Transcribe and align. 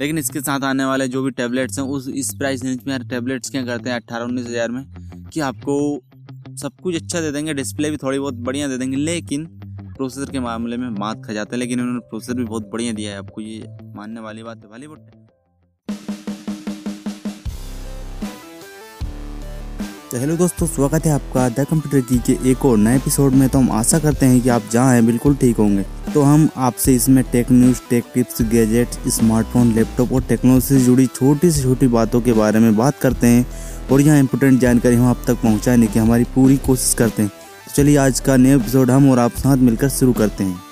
लेकिन 0.00 0.18
इसके 0.18 0.40
साथ 0.40 0.64
आने 0.64 0.84
वाले 0.84 1.08
जो 1.08 1.22
भी 1.22 1.30
टैबलेट्स 1.32 1.78
हैं, 1.78 1.86
उस, 1.86 2.08
इस 2.08 2.34
प्राइस 2.34 2.64
रेंज 2.64 2.82
में 2.86 2.92
यार 2.92 3.04
टैबलेट्स 3.08 3.50
क्या 3.50 3.64
करते 3.66 3.90
हैं 3.90 3.96
अट्ठारह 3.96 4.24
उन्नीस 4.24 4.46
हज़ार 4.46 4.70
में, 4.70 4.84
कि 5.32 5.40
आपको 5.40 6.00
सब 6.56 6.80
कुछ 6.82 6.94
अच्छा 6.94 7.20
दे 7.20 7.30
देंगे 7.32 7.54
डिस्प्ले 7.54 7.90
भी 7.90 7.96
थोड़ी 7.96 8.18
बहुत 8.18 8.34
बढ़िया 8.44 8.68
दे 8.68 8.78
देंगे, 8.78 8.96
लेकिन 8.96 9.46
प्रोसेसर 9.96 10.32
के 10.32 10.40
मामले 10.40 10.76
में 10.76 10.88
मात 10.90 11.24
खा 11.26 11.32
जाता 11.32 11.54
है, 11.54 11.58
लेकिन 11.58 11.80
उन्होंने 11.80 12.00
प्रोसेसर 12.00 12.34
भी 12.34 12.44
बहुत 12.44 12.70
बढ़िया 12.72 12.92
दिया 12.92 13.12
है, 13.12 13.18
आपको 13.18 13.40
ये 13.40 13.76
मानने 13.94 14.20
वाली 14.20 14.42
बात 14.42 14.64
है 14.64 14.70
बॉलीवुड 14.70 14.98
तो 20.16 20.20
हेलो 20.20 20.36
दोस्तों, 20.36 20.66
स्वागत 20.66 21.06
है 21.06 21.12
आपका 21.12 21.48
द 21.48 21.64
कंप्यूटर 21.70 22.00
की 22.00 22.18
के 22.18 22.50
एक 22.50 22.64
और 22.64 22.76
नए 22.78 22.96
एपिसोड 22.96 23.32
में। 23.32 23.48
तो 23.48 23.58
हम 23.58 23.70
आशा 23.70 23.98
करते 23.98 24.26
हैं 24.26 24.40
कि 24.40 24.48
आप 24.48 24.62
जहाँ 24.72 24.94
हैं, 24.94 25.04
बिल्कुल 25.06 25.34
ठीक 25.34 25.56
होंगे। 25.56 25.84
तो 26.14 26.22
हम 26.22 26.48
आपसे 26.56 26.94
इसमें 26.94 27.22
tech 27.32 27.50
news 27.52 27.80
tech 27.90 28.04
tips 28.14 28.42
gadgets 28.42 29.16
smartphone 29.16 29.72
laptop 29.72 30.12
और 30.12 30.22
टेक्नोलॉजी 30.22 30.66
से 30.68 30.84
जुड़ी 30.84 31.06
छोटी 31.06 31.50
से 31.50 31.62
छोटी 31.62 31.86
बातों 31.88 32.20
के 32.20 32.32
बारे 32.32 32.58
में 32.58 32.76
बात 32.76 32.98
करते 32.98 33.26
हैं। 33.26 33.46
और 33.92 34.00
यहाँ 34.00 34.18
इंपोर्टेंट 34.18 34.60
जानकारी 34.60 34.96
हम 34.96 35.06
आप 35.06 35.24
तक 35.26 35.42
पहुँचाने 35.42 35.86
की 35.86 35.98
हमारी 35.98 36.24
पूरी 36.24 36.56
कोशिश 36.56 36.94
करते 36.94 37.22
हैं। 37.22 37.30
तो 37.30 37.72
चलिए 37.74 37.96
आज 37.96 38.20
का 38.20 38.36
नया 38.36 38.54
एपिसोड 38.56 38.90
हम 38.90 39.10
और 39.10 39.18
आप 39.18 39.36
साथ 39.36 39.56
मिलकर 39.56 39.88
शुरू 39.88 40.12
करते 40.12 40.44
हैं। 40.44 40.65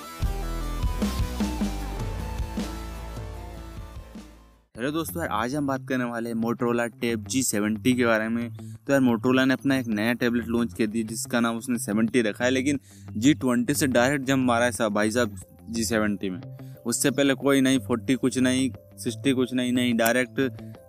दोस्तों 4.95 5.21
यार, 5.21 5.29
आज 5.33 5.53
हम 5.55 5.65
बात 5.67 5.87
करने 5.87 6.03
वाले 6.03 6.29
हैं 6.29 6.35
मोटरोला 6.35 6.85
टेप 6.99 7.23
जी 7.29 7.41
सेवेंटी 7.43 7.93
के 7.93 8.05
बारे 8.05 8.27
में। 8.29 8.53
तो 8.53 8.91
यार 8.91 9.01
मोटरोला 9.01 9.43
ने 9.45 9.53
अपना 9.53 9.77
एक 9.77 9.87
नया 9.89 10.13
टैबलेट 10.13 10.47
लॉन्च 10.47 10.73
कर 10.73 10.87
दिया 10.87 11.07
जिसका 11.07 11.39
नाम 11.39 11.57
उसने 11.57 11.79
सेवेंटी 11.79 12.21
रखा 12.21 12.43
है, 12.45 12.51
लेकिन 12.51 12.79
जी 13.11 13.33
ट्वेंटी 13.33 13.73
से 13.73 13.87
डायरेक्ट 13.87 14.25
जम 14.25 14.45
मारा 14.47 14.65
है 14.65 14.71
साहब 14.71 14.93
भाई 14.93 15.11
साहब 15.11 15.35
जी 15.69 15.83
सेवेंटी 15.83 16.29
में। 16.29 16.39
उससे 16.85 17.11
पहले 17.11 17.33
कोई 17.35 17.61
नहीं 17.61 17.79
फोर्टी 17.79 18.15
कुछ 18.15 18.37
नहीं 18.39 18.69
सिक्सटी 18.97 19.33
कुछ 19.33 19.53
नहीं 19.53 19.73
नहीं 19.73 19.93
डायरेक्ट 19.97 20.39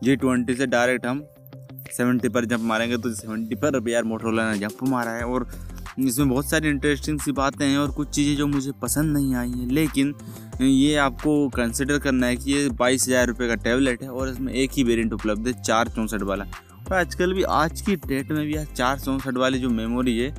जी 0.04 0.16
ट्वेंटी 0.16 0.54
से 0.54 0.66
डायरेक्ट 0.68 1.06
हम 1.06 1.26
सेवेंटी 1.92 2.28
पर 2.28 2.44
जंप 2.44 2.60
मारेंगे 2.64 2.96
तो 2.98 3.14
सेवेंटी 3.14 3.54
पर 3.56 3.88
यार 3.88 4.04
मोटरोला 4.04 4.50
ने 4.52 4.58
जंप 4.58 4.88
मारा 4.88 5.10
है, 5.10 5.24
और 5.24 5.48
इसमें 5.98 6.28
बहुत 6.28 6.48
सारी 6.50 6.68
इंटरेस्टिंग 6.68 7.20
सी 7.20 7.32
बातें 7.32 7.66
हैं 7.66 7.78
और 7.78 7.90
कुछ 7.90 8.08
चीज़ें 8.08 8.36
जो 8.36 8.46
मुझे 8.46 8.72
पसंद 8.82 9.12
नहीं 9.12 9.34
आई 9.34 9.50
हैं। 9.50 9.66
लेकिन, 9.68 10.14
ये 10.62 10.94
आपको 10.96 11.48
कंसिडर 11.48 11.98
करना 11.98 12.26
है 12.26 12.36
कि 12.36 12.52
ये 12.52 12.68
बाईस 12.70 13.06
हज़ार 13.08 13.26
रुपये 13.26 13.48
का 13.48 13.54
टैबलेट 13.54 14.02
है 14.02 14.08
और 14.08 14.28
इसमें 14.28 14.52
एक 14.52 14.70
ही 14.72 14.84
वेरिएंट 14.84 15.12
उपलब्ध 15.12 15.46
है, 15.46 15.52
चार 15.62 15.88
चौंसठ 15.88 16.22
वाला। 16.22 16.44
और 16.44 16.92
आजकल 16.92 17.32
भी, 17.32 17.42
आज 17.42 17.80
की 17.80 17.96
डेट 17.98 18.30
में 18.32 18.44
भी 18.46 18.56
यार 18.56 18.66
चार 18.66 18.98
चौंसठ 18.98 19.36
वाली 19.36 19.58
जो 19.58 19.70
मेमोरी 19.70 20.18
है, 20.18 20.34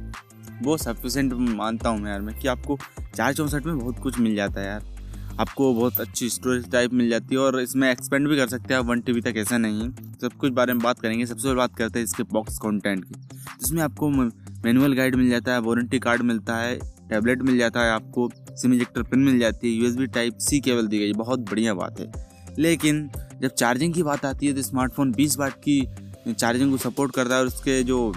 वो 0.62 0.78
सफिशेंट 0.78 1.34
मानता 1.34 1.90
हूँ 1.90 2.00
मैं 2.00 2.12
यार 2.12 2.22
मैं 2.22 2.38
कि 2.40 2.48
आपको 2.48 2.78
चार 3.16 3.34
चौंसठ 3.34 3.66
में 3.66 3.78
बहुत 3.78 4.00
कुछ 4.00 4.20
मिल 4.20 4.36
जाता 4.36 4.62
है 4.62 4.68
यार। 4.68 4.96
आपको 5.40 5.74
बहुत 5.74 6.00
अच्छी 6.00 6.30
स्टोरेज 6.30 6.70
टाइप 6.72 6.94
मिल 6.94 7.10
जाती 7.10 7.36
है 7.36 7.42
और 7.42 7.60
इसमें 7.62 7.90
एक्सपेंड 7.90 8.28
भी 8.30 8.38
कर 8.38 8.48
सकते 8.48 8.74
हैं 8.74 8.80
आप 8.80 8.86
वन 8.86 9.02
टी 9.02 9.22
तक 9.22 9.34
ऐसा 9.38 9.58
नहीं 9.58 9.82
है। 9.82 10.16
सब 10.22 10.34
कुछ 10.34 10.52
बारे 10.52 10.74
में 10.74 10.82
बात 10.84 11.00
करेंगे, 11.00 11.26
सबसे 11.26 11.44
पहले 11.44 11.56
बात 11.56 11.76
करते 11.76 12.00
हैं 12.00 12.04
इसके 12.06 12.24
बॉक्स 12.26 12.58
कंटेंट 12.58 13.04
की, 13.06 13.16
जिसमें 13.60 13.82
आपको 13.84 14.10
मैनुअल 14.58 14.94
गाइड 14.94 15.16
मिल 15.16 15.30
जाता 15.30 15.54
है, 15.54 15.60
वारंटी 15.62 16.00
कार्ड 16.00 16.22
मिलता 16.22 16.56
है, 16.58 16.78
टैबलेट 17.10 17.42
मिल 17.42 17.58
जाता 17.58 17.80
है 17.80 17.92
आपको, 17.92 18.30
सिम 18.52 18.74
इजेक्टर, 18.74 19.04
पिन 19.04 19.20
मिल 19.20 19.40
जाती 19.40 19.68
है, 19.68 19.74
यूएसबी 19.76 20.08
टाइप 20.08 20.38
सी 20.40 20.60
केबल 20.60 20.88
दी 20.88 21.00
गई, 21.00 21.14
बहुत 21.16 21.40
बढ़िया 21.50 21.74
बात 21.74 22.00
है। 22.00 22.12
लेकिन 22.60 23.10
जब 23.42 23.50
चार्जिंग 23.50 23.94
की 23.94 24.04
बात 24.04 24.26
आती 24.26 24.48
है 24.48 24.54
तो 24.54 24.62
स्मार्टफ़ोन 24.62 25.12
20 25.14 25.38
वाट 25.40 25.54
की 25.64 25.82
चार्जिंग 26.30 26.72
को 26.72 26.78
सपोर्ट 26.80 27.14
करता 27.16 27.36
है 27.36 27.42
और 27.42 27.48
उसके 27.48 27.82
जो 27.84 28.14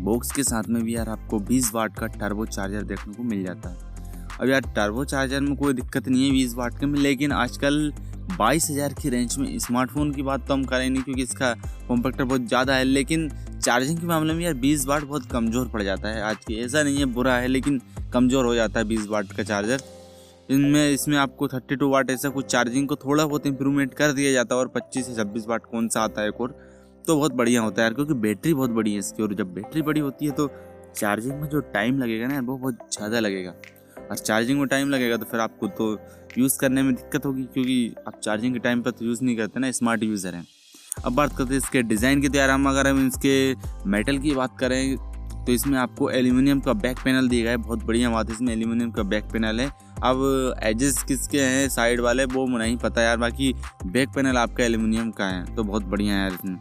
बॉक्स 0.00 0.32
के 0.32 0.42
साथ 0.42 0.68
में 0.68 0.82
भी 0.82 0.94
यार 0.96 1.08
आपको 1.08 1.38
20 1.46 1.72
वाट 1.74 1.98
का 1.98 2.06
टर्बो 2.08 2.46
चार्जर 2.46 2.82
देखने 2.82 3.14
को 3.14 3.22
मिल 3.22 3.44
जाता 3.44 3.68
है। 3.68 3.88
अब 4.40 4.48
यार 4.48 4.60
टर्बो 4.76 5.04
चार्जर 5.04 5.40
में 5.40 5.56
कोई 5.56 5.74
दिक्कत 5.74 6.08
नहीं 6.08 6.26
है 6.26 6.30
बीस 6.32 6.54
वाट 6.54 6.78
के 6.80 6.86
में, 6.86 6.98
लेकिन 7.00 7.32
आजकल 7.32 7.92
बाईस 8.38 8.70
हज़ार 8.70 8.92
की 8.92 9.08
रेंज 9.08 9.36
में 9.38 9.58
स्मार्टफ़ोन 9.58 10.12
की 10.12 10.22
बात 10.22 10.46
तो 10.48 10.54
हम 10.54 10.64
करें 10.64 10.88
नहीं, 10.90 11.02
क्योंकि 11.02 11.22
इसका 11.22 11.52
कॉम्पैक्टर 11.88 12.24
बहुत 12.24 12.46
ज़्यादा 12.48 12.74
है, 12.74 12.84
लेकिन 12.84 13.30
चार्जिंग 13.60 13.98
के 13.98 14.06
मामले 14.06 14.34
में 14.34 14.44
यार 14.44 14.54
बीस 14.56 14.86
वाट 14.86 15.02
बहुत 15.04 15.24
कमज़ोर 15.30 15.68
पड़ 15.68 15.82
जाता 15.82 16.08
है। 16.08 16.22
आज 16.22 16.36
की 16.44 16.54
ऐसा 16.56 16.82
नहीं 16.82 16.98
है, 16.98 17.04
बुरा 17.06 17.34
है, 17.36 17.48
लेकिन 17.48 17.80
कमज़ोर 18.12 18.44
हो 18.46 18.54
जाता 18.54 18.80
है 18.80 18.86
बीस 18.86 19.06
वाट 19.08 19.32
का 19.32 19.42
चार्जर। 19.42 19.80
इनमें, 20.50 20.90
इसमें 20.90 21.16
आपको 21.18 21.48
थर्टी 21.48 21.76
टू 21.76 21.88
वाट 21.88 22.10
ऐसा 22.10 22.28
कुछ 22.28 22.46
चार्जिंग 22.46 22.88
को 22.88 22.96
थोड़ा 22.96 23.24
बहुत 23.24 23.46
इंप्रूवमेंट 23.46 23.94
कर 23.94 24.12
दिया 24.12 24.32
जाता 24.32 24.54
है 24.54 24.60
और 24.60 24.68
पच्चीस 24.68 25.06
से 25.06 25.14
छब्बीस 25.14 25.46
वाट 25.48 25.66
कौन 25.66 25.88
सा 25.88 26.02
आता 26.02 26.22
है 26.22 26.28
एक 26.28 26.40
और 26.40 26.56
तो 27.06 27.16
बहुत 27.16 27.32
बढ़िया 27.32 27.60
होता 27.62 27.82
है 27.82 27.86
यार, 27.86 27.94
क्योंकि 27.94 28.14
बैटरी 28.16 28.54
बहुत 28.54 28.70
बड़ी 28.70 28.92
है 28.92 28.98
इसकी 28.98 29.22
और 29.22 29.34
जब 29.34 29.52
बैटरी 29.54 29.82
बड़ी 29.82 30.00
होती 30.00 30.26
है 30.26 30.32
तो 30.32 30.48
चार्जिंग 30.96 31.40
में 31.40 31.48
जो 31.48 31.60
टाइम 31.74 31.98
लगेगा 31.98 32.26
ना 32.26 32.40
वो 32.40 32.56
बहुत 32.56 32.78
ज़्यादा 32.92 33.20
लगेगा। 33.20 33.54
और 34.02 34.16
चार्जिंग 34.16 34.58
में 34.58 34.66
टाइम 34.68 34.90
लगेगा 34.90 35.16
तो 35.16 35.24
फिर 35.24 35.40
आपको 35.40 35.68
तो 35.70 35.92
यूज़ 36.38 36.58
करने 36.60 36.82
में 36.82 36.94
दिक्कत 36.94 37.26
होगी, 37.26 37.42
क्योंकि 37.44 37.94
आप 38.08 38.20
चार्जिंग 38.20 38.54
के 38.54 38.58
टाइम 38.60 38.82
पर 38.82 38.90
तो 38.90 39.04
यूज़ 39.04 39.24
नहीं 39.24 39.36
करते 39.36 39.60
ना 39.60 39.70
स्मार्ट 39.72 40.02
यूज़र 40.02 40.34
हैं। 40.34 40.46
अब 40.92 41.14
बात 41.14 41.36
करते 41.36 41.50
हैं 41.50 41.58
इसके 41.58 41.82
डिज़ाइन 41.82 42.20
की 42.20 42.28
तो 42.28 42.38
यार 42.38 42.50
हम 42.50 42.68
अगर 42.68 42.86
हम 42.86 43.06
इसके 43.06 43.54
मेटल 43.90 44.18
की 44.18 44.32
बात 44.32 44.58
करें 44.58 44.96
तो 45.46 45.52
इसमें 45.52 45.78
आपको 45.78 46.10
एल्यूमिनियम 46.10 46.60
का 46.60 46.72
बैक 46.76 46.98
पैनल 47.04 47.28
दिया 47.28 47.42
गया 47.42 47.50
है 47.50 47.56
बहुत 47.58 47.84
बढ़िया 47.84 48.10
बात 48.10 48.28
है 48.28 48.34
इसमें 48.34 48.52
एल्यूमिनियम 48.52 48.90
का 48.90 49.02
बैक 49.04 49.24
पैनल 49.24 49.60
है। 49.60 49.68
अब 50.04 50.56
एजेस 50.62 51.02
किसके 51.02 51.40
हैं 51.40 51.68
साइड 51.68 52.00
वाले 52.00 52.24
वो 52.24 52.46
नहीं 52.48 52.76
पता 52.76 53.02
यार 53.02 53.16
बाकी 53.16 53.52
बैक 53.86 54.08
पैनल 54.08 54.36
आपका 54.38 54.64
एल्यूमिनियम 54.64 55.10
का 55.10 55.26
है 55.26 55.54
तो 55.56 55.64
बहुत 55.64 55.84
बढ़िया 55.84 56.14
है 56.14 56.20
यार 56.20 56.32
इसमें। 56.32 56.58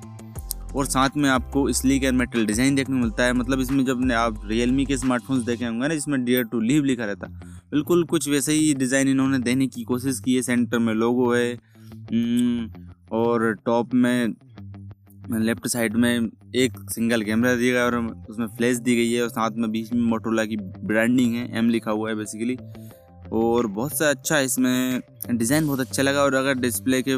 और 0.76 0.86
साथ 0.86 1.18
में 1.18 1.30
आपको 1.30 1.72
स्लीक 1.74 2.04
एंड 2.04 2.18
मेटल 2.18 2.46
डिज़ाइन 2.46 2.76
देखने 2.76 2.96
को 2.96 3.02
मिलता 3.02 3.24
है 3.24 3.34
मतलब 3.34 3.60
इसमें 3.60 3.84
जब 3.86 4.12
आप 4.14 4.42
रियलमी 4.46 4.86
के 4.86 4.98
स्मार्टफोन्स 4.98 5.44
देखे 5.46 5.66
होंगे 5.66 5.88
ना 5.88 5.94
जिसमें 5.94 6.24
डियर 6.26 6.44
टू 6.44 6.60
लीव 6.62 6.84
लिखा 6.84 7.06
रहता 7.06 7.28
बिल्कुल 7.72 8.04
कुछ 8.06 8.30
वैसे 8.30 8.54
ही 8.54 8.74
डिज़ाइन 8.76 9.08
इन्होंने 9.08 9.40
देने 9.40 9.68
की 9.68 9.84
कोशिश 9.84 10.20
की 10.20 10.36
है 10.36 10.42
सेंटर 10.42 10.80
में 10.80 10.94
लोगो 10.94 11.34
है 11.34 11.54
हम्म, 11.54 12.70
और 13.12 13.53
टॉप 13.66 13.94
में, 13.94 14.34
लेफ़्ट 15.31 15.68
साइड 15.68 15.96
में 15.96 16.30
एक 16.56 16.80
सिंगल 16.90 17.24
कैमरा 17.24 17.53
दिया 17.56 17.74
गया 17.74 17.86
और 17.86 17.96
उसमें 18.30 18.47
फ्लैश 18.47 18.78
दी 18.78 18.96
गई 18.96 19.12
है 19.12 19.22
और 19.24 19.30
साथ 19.30 19.58
में 19.58 19.70
बीच 19.72 19.94
में 19.94 20.02
मोटोला 20.02 20.46
की 20.46 20.58
ब्रांडिंग 20.58 21.36
है 21.36 21.58
एम 21.58 21.69
लिखा 21.69 21.92
हुआ 21.92 22.09
है 22.09 22.16
बेसिकली 22.16 22.58
और 23.34 23.68
बहुत 23.68 23.98
सा 23.98 24.09
अच्छा 24.09 24.40
इसमें 24.40 25.02
डिज़ाइन 25.31 25.68
बहुत 25.68 25.80
अच्छा 25.80 26.03
लगा 26.03 26.22
और 26.22 26.34
अगर 26.36 26.53
डिस्प्ले 26.59 27.02
के 27.08 27.18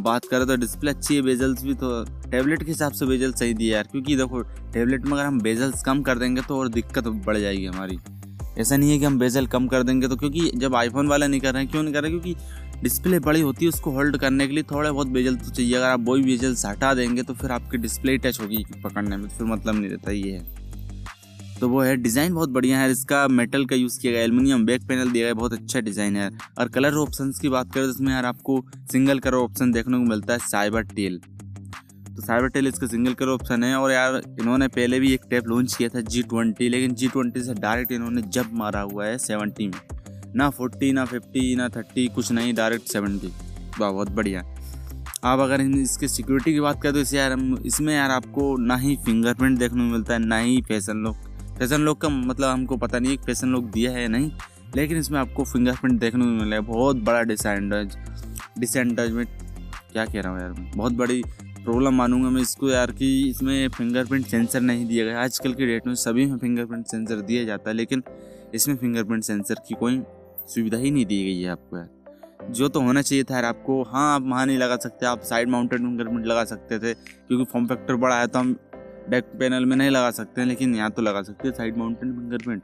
बात 0.00 0.24
करें 0.24 0.46
तो 0.46 0.56
डिस्प्ले 0.56 0.90
अच्छी 0.90 1.16
है 1.16 1.22
बेजल्स 1.22 1.64
भी 1.64 1.74
तो 1.74 2.04
टैबलेट 2.30 2.62
के 2.62 2.70
हिसाब 2.70 2.92
से 2.92 3.06
बेजल्स 3.06 3.38
सही 3.38 3.54
दिया 3.54 3.76
यार, 3.76 3.88
क्योंकि 3.90 4.16
देखो 4.16 4.42
टैबलेट 4.72 5.04
में 5.04 5.12
अगर 5.12 5.24
हम 5.24 5.40
बेजल्स 5.40 5.82
कम 5.82 6.02
कर 6.02 6.18
देंगे 6.18 6.42
तो 6.42 6.58
और 6.58 6.68
दिक्कत 6.70 7.08
बढ़ 7.26 7.38
जाएगी 7.38 7.66
हमारी। 7.66 7.98
ऐसा 8.58 8.76
नहीं 8.76 8.90
है 8.90 8.98
कि 8.98 9.04
हम 9.04 9.18
बेजल 9.18 9.46
कम 9.46 9.66
कर 9.68 9.82
देंगे 9.82 10.08
तो 10.08 10.16
क्योंकि 10.16 10.50
जब 10.56 10.74
आईफोन 10.76 11.08
वाला 11.08 11.26
नहीं 11.26 11.40
कर 11.40 11.52
रहे 11.52 11.62
हैं, 11.62 11.70
क्यों 11.70 11.82
नहीं 11.82 11.94
कर 11.94 12.02
रहे 12.02 12.10
क्योंकि 12.10 12.34
डिस्प्ले 12.84 13.18
बड़ी 13.20 13.40
होती 13.40 13.64
है, 13.64 13.68
उसको 13.68 13.90
होल्ड 13.90 14.16
करने 14.18 14.46
के 14.46 14.54
लिए 14.54 14.62
थोड़े 14.70 14.90
बहुत 14.90 15.08
बेजल 15.08 15.36
तो 15.36 15.50
चाहिए। 15.50 15.74
अगर 15.74 15.86
आप 15.86 16.00
वही 16.00 16.22
बेजल्स 16.22 16.64
हटा 16.66 16.92
देंगे 16.94 17.22
तो 17.22 17.34
फिर 17.34 17.50
आपकी 17.52 17.78
डिस्प्ले 17.78 18.16
टच 18.18 18.40
होगी 18.40 18.64
पकड़ने 18.84 19.16
में 19.16 19.28
तो 19.28 19.36
फिर 19.36 19.46
मतलब 19.46 19.74
नहीं 19.74 19.90
रहता, 19.90 20.10
ये 20.12 20.32
है। 20.32 20.62
तो 21.60 21.68
वो 21.68 21.80
है 21.80 21.94
डिज़ाइन 21.96 22.34
बहुत 22.34 22.50
बढ़िया 22.50 22.78
है, 22.78 22.90
इसका 22.90 23.26
मेटल 23.30 23.64
का 23.66 23.76
यूज़ 23.76 23.98
किया 24.00 24.12
गया 24.12 24.22
एलुमिनियम 24.22 24.66
बैक 24.66 24.86
पैनल 24.88 25.10
दिया 25.10 25.24
गया, 25.24 25.34
बहुत 25.34 25.52
अच्छा 25.52 25.80
डिज़ाइन 25.80 26.16
है। 26.16 26.30
और 26.58 26.68
कलर 26.70 26.94
ऑप्शन 26.98 27.32
की 27.40 27.48
बात 27.48 27.72
करें 27.74 27.84
तो 27.84 27.90
इसमें 27.90 28.12
यार 28.12 28.24
आपको 28.26 28.60
सिंगल 28.92 29.18
कलर 29.18 29.36
ऑप्शन 29.36 29.72
देखने 29.72 29.98
को 29.98 30.04
मिलता 30.04 30.32
है 30.32 30.38
साइबर 30.40 30.82
टेल 30.94 31.20
तो 32.08 32.22
साइबर 32.22 32.48
टेल 32.48 32.66
इसका 32.68 32.86
सिंगल 32.86 33.14
कलर 33.14 33.28
ऑप्शन 33.30 33.64
है, 33.64 33.74
और 33.76 33.92
यार 33.92 34.20
इन्होंने 34.40 34.68
पहले 34.70 35.00
भी 35.00 35.12
एक 35.14 35.20
टैप 35.30 35.48
लॉन्च 35.48 35.74
किया 35.74 35.88
था 35.88 36.00
जी 36.02 36.22
ट्वेंटी 36.24 36.68
लेकिन 36.68 36.94
जी 36.94 37.08
ट्वेंटी 37.08 37.42
से 37.42 37.54
डायरेक्ट 37.56 37.92
इन्होंने 37.92 38.22
जब 38.24 38.52
मारा 38.54 38.80
हुआ 38.82 39.06
है 39.06 39.18
सेवनटी 39.20 39.66
में। 39.68 39.80
ना 40.36 40.48
फोर्टी, 40.50 40.92
ना 40.92 41.04
फिफ्टी, 41.04 41.54
ना 41.56 41.68
थर्टी, 41.68 42.06
कुछ 42.08 42.30
नहीं, 42.32 42.54
डायरेक्ट 42.54 42.92
सेवेंटी। 42.92 43.32
वाह, 43.80 43.90
बहुत 43.90 44.10
बढ़िया। 44.10 44.44
आप 45.24 45.38
अगर 45.40 45.60
इसके 45.60 46.08
सिक्योरिटी 46.08 46.52
की 46.52 46.60
बात 46.60 46.82
करें 46.82 46.92
तो 46.94 47.00
इसे 47.00 47.16
यार 47.18 47.36
इसमें 47.66 47.94
यार 47.94 48.10
आपको 48.10 48.56
ना 48.58 48.76
ही 48.76 48.96
फिंगरप्रिंट 49.04 49.58
देखने 49.58 49.78
को 49.78 49.92
मिलता 49.92 50.14
है, 50.14 50.18
ना 50.20 50.38
ही 50.38 50.60
फ़ैशन 50.62 51.02
लुक। 51.04 51.16
फ़ैशन 51.58 51.80
लॉक 51.80 52.00
का 52.00 52.08
मतलब 52.08 52.48
हमको 52.48 52.76
पता 52.76 52.98
नहीं 52.98 53.12
है 53.12 53.24
फ़ैशन 53.24 53.48
लॉक 53.48 53.64
दिया 53.72 53.92
है 53.92 54.06
नहीं, 54.08 54.30
लेकिन 54.76 54.98
इसमें 54.98 55.18
आपको 55.20 55.44
फिंगरप्रिंट 55.44 55.98
देखने 56.00 56.24
को 56.24 56.30
मिला 56.32 56.56
है 56.56 56.62
बहुत 56.64 56.96
बड़ा 57.04 57.22
डिसएंडज 57.22 59.10
में 59.12 59.26
क्या 59.26 60.04
कह 60.04 60.20
रहा 60.20 60.32
हूँ 60.32 60.40
यार 60.40 60.52
बहुत 60.76 60.92
बड़ी 60.92 61.22
प्रॉब्लम 61.64 61.94
मानूँगा 61.94 62.30
मैं 62.30 62.40
इसको 62.42 62.70
यार 62.70 62.90
कि 62.92 63.06
इसमें 63.28 63.68
फिंगरप्रिंट 63.70 64.26
सेंसर 64.26 64.60
नहीं 64.60 64.86
दिया 64.86 65.04
गया। 65.04 65.22
आजकल 65.22 65.52
के 65.54 65.66
डेट 65.66 65.86
में 65.86 65.94
सभी 65.96 66.26
में 66.26 66.36
फिंगरप्रिंट 66.38 66.86
सेंसर 66.86 67.20
दिया 67.20 67.44
जाता 67.44 67.70
है, 67.70 67.76
लेकिन 67.76 68.02
इसमें 68.54 68.76
फिंगरप्रिंट 68.76 69.24
सेंसर 69.24 69.54
की 69.68 69.74
कोई 69.74 69.96
सुविधा 70.46 70.78
ही 70.78 70.90
नहीं 70.90 71.04
दी 71.06 71.22
गई 71.24 71.40
है 71.40 71.50
आपको 71.50 71.76
यार। 71.76 71.88
जो 72.50 72.68
तो 72.68 72.80
होना 72.80 73.02
चाहिए 73.02 73.24
था 73.24 73.34
यार, 73.34 73.44
आपको 73.44 73.82
हाँ 73.84 74.14
आप 74.14 74.22
वहाँ 74.22 74.46
नहीं 74.46 74.58
लगा 74.58 74.76
सकते, 74.78 75.06
आप 75.06 75.20
साइड 75.22 75.48
माउंटेड 75.48 75.80
फिंगरप्रिंट 75.80 76.26
लगा 76.26 76.44
सकते 76.44 76.78
थे, 76.78 76.94
क्योंकि 76.94 77.44
फॉर्म 77.52 77.66
फैक्टर 77.66 77.96
बड़ा 77.96 78.18
है 78.20 78.26
तो 78.26 78.38
हम 78.38 78.52
बैक 79.10 79.24
पैनल 79.40 79.64
में 79.66 79.76
नहीं 79.76 79.90
लगा 79.90 80.10
सकते 80.12 80.40
हैं, 80.40 80.48
लेकिन 80.48 80.74
यहाँ 80.74 80.90
तो 80.90 81.02
लगा 81.02 81.22
सकते 81.22 81.48
हैं 81.48 81.54
साइड 81.54 81.76
माउंटेन 81.76 82.12
फिंगरप्रिंट 82.14 82.62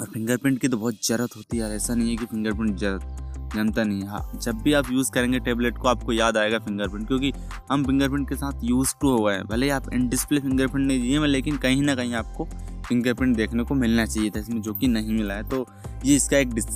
और 0.00 0.06
फिंगरप्रिंट 0.06 0.60
की 0.60 0.68
तो 0.68 0.76
बहुत 0.76 1.06
ज़रूरत 1.06 1.36
होती 1.36 1.56
है 1.56 1.62
यार, 1.62 1.72
ऐसा 1.72 1.94
नहीं 1.94 2.10
है 2.10 2.16
कि 2.16 2.26
फिंगरप्रिंट 2.26 2.78
ज़रूरत, 2.78 3.18
जानता 3.54 3.82
नहीं 3.84 4.04
हाँ। 4.04 4.38
जब 4.42 4.60
भी 4.62 4.72
आप 4.72 4.90
यूज़ 4.90 5.10
करेंगे 5.12 5.38
टेबलेट 5.40 5.78
को, 5.78 5.88
आपको 5.88 6.12
याद 6.12 6.36
आएगा 6.36 6.58
फिंगरप्रिंट 6.60 7.06
क्योंकि 7.08 7.32
हम 7.70 7.84
फिंगरप्रिंट 7.84 8.28
के 8.28 8.36
साथ 8.36 8.64
यूज़ 8.64 8.94
टू 9.00 9.10
हो 9.10 9.24
गए 9.24 9.34
हैं। 9.34 9.44
भले 9.46 9.68
आप 9.70 9.92
इन 9.92 10.08
डिस्प्ले 10.08 10.40
फिंगरप्रिंट 10.40 10.86
नहीं 10.86 11.00
दिए 11.00 11.26
लेकिन 11.26 11.56
कहीं 11.58 11.82
ना 11.82 11.94
कहीं 11.94 12.14
आपको 12.14 12.48
फिंगरप्रिंट 12.88 13.36
देखने 13.36 13.62
को 13.62 13.74
मिलना 13.74 14.06
चाहिए 14.06 14.30
था 14.30 14.40
इसमें, 14.40 14.62
जो 14.62 14.74
कि 14.74 14.88
नहीं 14.88 15.12
मिला 15.12 15.34
है। 15.34 15.48
तो 15.48 15.66
ये 16.04 16.16
इसका 16.16 16.38
एक 16.38 16.54
डिस 16.54 16.66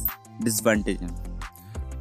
डिसवांटेज 0.45 1.03
है। 1.03 1.09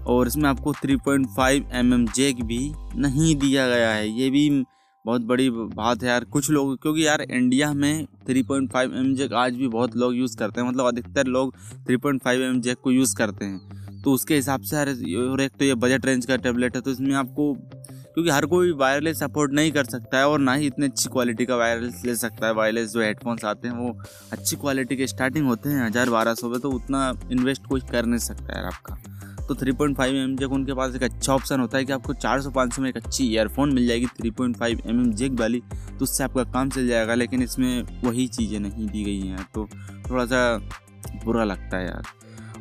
और 0.07 0.27
इसमें 0.27 0.49
आपको 0.49 0.73
3.5 0.73 1.25
पॉइंट 1.35 1.67
mm 1.75 2.13
जैक 2.15 2.43
भी 2.43 2.73
नहीं 2.95 3.35
दिया 3.35 3.67
गया 3.67 3.89
है। 3.89 4.09
ये 4.09 4.29
भी 4.29 4.65
बहुत 5.05 5.21
बड़ी 5.21 5.49
बात 5.49 6.03
है 6.03 6.09
यार, 6.09 6.23
कुछ 6.23 6.49
लोग, 6.49 6.81
क्योंकि 6.81 7.07
यार 7.07 7.21
इंडिया 7.21 7.73
में 7.73 8.07
3.5 8.27 8.47
पॉइंट 8.47 8.71
mm 8.71 9.15
जैक 9.17 9.33
आज 9.33 9.55
भी 9.55 9.67
बहुत 9.67 9.95
लोग 9.95 10.15
यूज़ 10.15 10.37
करते 10.37 10.61
हैं। 10.61 10.67
मतलब 10.69 10.85
अधिकतर 10.85 11.27
लोग 11.27 11.55
3.5 11.87 12.01
पॉइंट 12.01 12.21
mm 12.55 12.61
जैक 12.61 12.77
को 12.83 12.91
यूज़ 12.91 13.15
करते 13.15 13.45
हैं। 13.45 14.01
तो 14.01 14.11
उसके 14.11 14.35
हिसाब 14.35 14.61
से 14.61 14.75
यार, 14.75 14.89
और 15.31 15.41
एक 15.41 15.51
तो 15.51 15.65
ये 15.65 15.75
बजट 15.75 16.05
रेंज 16.05 16.25
का 16.25 16.35
टेबलेट 16.35 16.75
है 16.75 16.81
तो 16.81 16.91
इसमें 16.91 17.15
आपको 17.15 17.53
क्योंकि 18.15 18.29
हर 18.29 18.45
कोई 18.45 18.71
वायरलेस 18.73 19.19
सपोर्ट 19.19 19.51
नहीं 19.53 19.71
कर 19.71 19.85
सकता 19.85 20.17
है 20.17 20.27
और 20.27 20.39
ना 20.39 20.53
ही 20.53 20.67
इतनी 20.67 20.85
अच्छी 20.85 21.09
क्वालिटी 21.09 21.45
का 21.45 21.55
वायरलेस 21.57 22.01
ले 22.05 22.15
सकता 22.15 22.47
है। 22.47 22.53
वायरलेस 22.53 22.91
जो 22.91 23.01
हेडफोन्स 23.01 23.45
आते 23.45 23.67
हैं, 23.67 23.75
वो 23.75 24.01
अच्छी 24.33 24.55
क्वालिटी 24.55 24.95
के 24.95 25.07
स्टार्टिंग 25.07 25.47
होते 25.47 25.69
हैं 25.69 25.85
हज़ार 25.85 26.09
बारह 26.09 26.33
सौ 26.33 26.49
में 26.49 26.59
तो 26.59 26.71
उतना 26.71 27.11
इन्वेस्ट 27.31 27.65
कोई 27.65 27.81
कर 27.91 28.05
नहीं 28.05 28.19
सकता 28.21 28.57
है 28.59 28.65
आपका। 28.67 28.97
तो 29.39 29.55
3.5 29.55 29.77
पॉइंट 29.77 29.97
फाइव 29.97 30.15
एम 30.15 30.35
जैक 30.35 30.51
उनके 30.51 30.73
पास 30.73 30.95
एक 30.95 31.03
अच्छा 31.03 31.33
ऑप्शन 31.33 31.59
होता 31.59 31.77
है 31.77 31.85
कि 31.85 31.93
आपको 31.93 32.13
चार 32.15 32.41
सौ 32.41 32.51
पाँच 32.51 32.73
सौ 32.73 32.81
में 32.81 32.89
एक 32.89 32.97
अच्छी 32.97 33.23
ईयरफोन 33.25 33.73
मिल 33.73 33.87
जाएगी। 33.87 34.05
3.5 34.13 34.31
point 34.31 34.57
five 34.57 34.81
M 34.85 35.01
M 35.01 35.11
jack 35.13 35.39
वाली 35.39 35.61
तो 35.89 36.03
उससे 36.03 36.23
आपका 36.23 36.43
काम 36.43 36.69
चल 36.69 36.87
जाएगा, 36.87 37.15
लेकिन 37.15 37.41
इसमें 37.41 38.01
वही 38.03 38.27
चीज़ें 38.29 38.59
नहीं 38.59 38.87
दी 38.87 39.03
गई 39.03 39.19
हैं। 39.21 39.45
तो 39.55 39.67
थोड़ा 40.09 40.25
सा 40.25 40.57
बुरा 41.25 41.43
लगता 41.43 41.77
है 41.77 41.85
यार। 41.85 42.03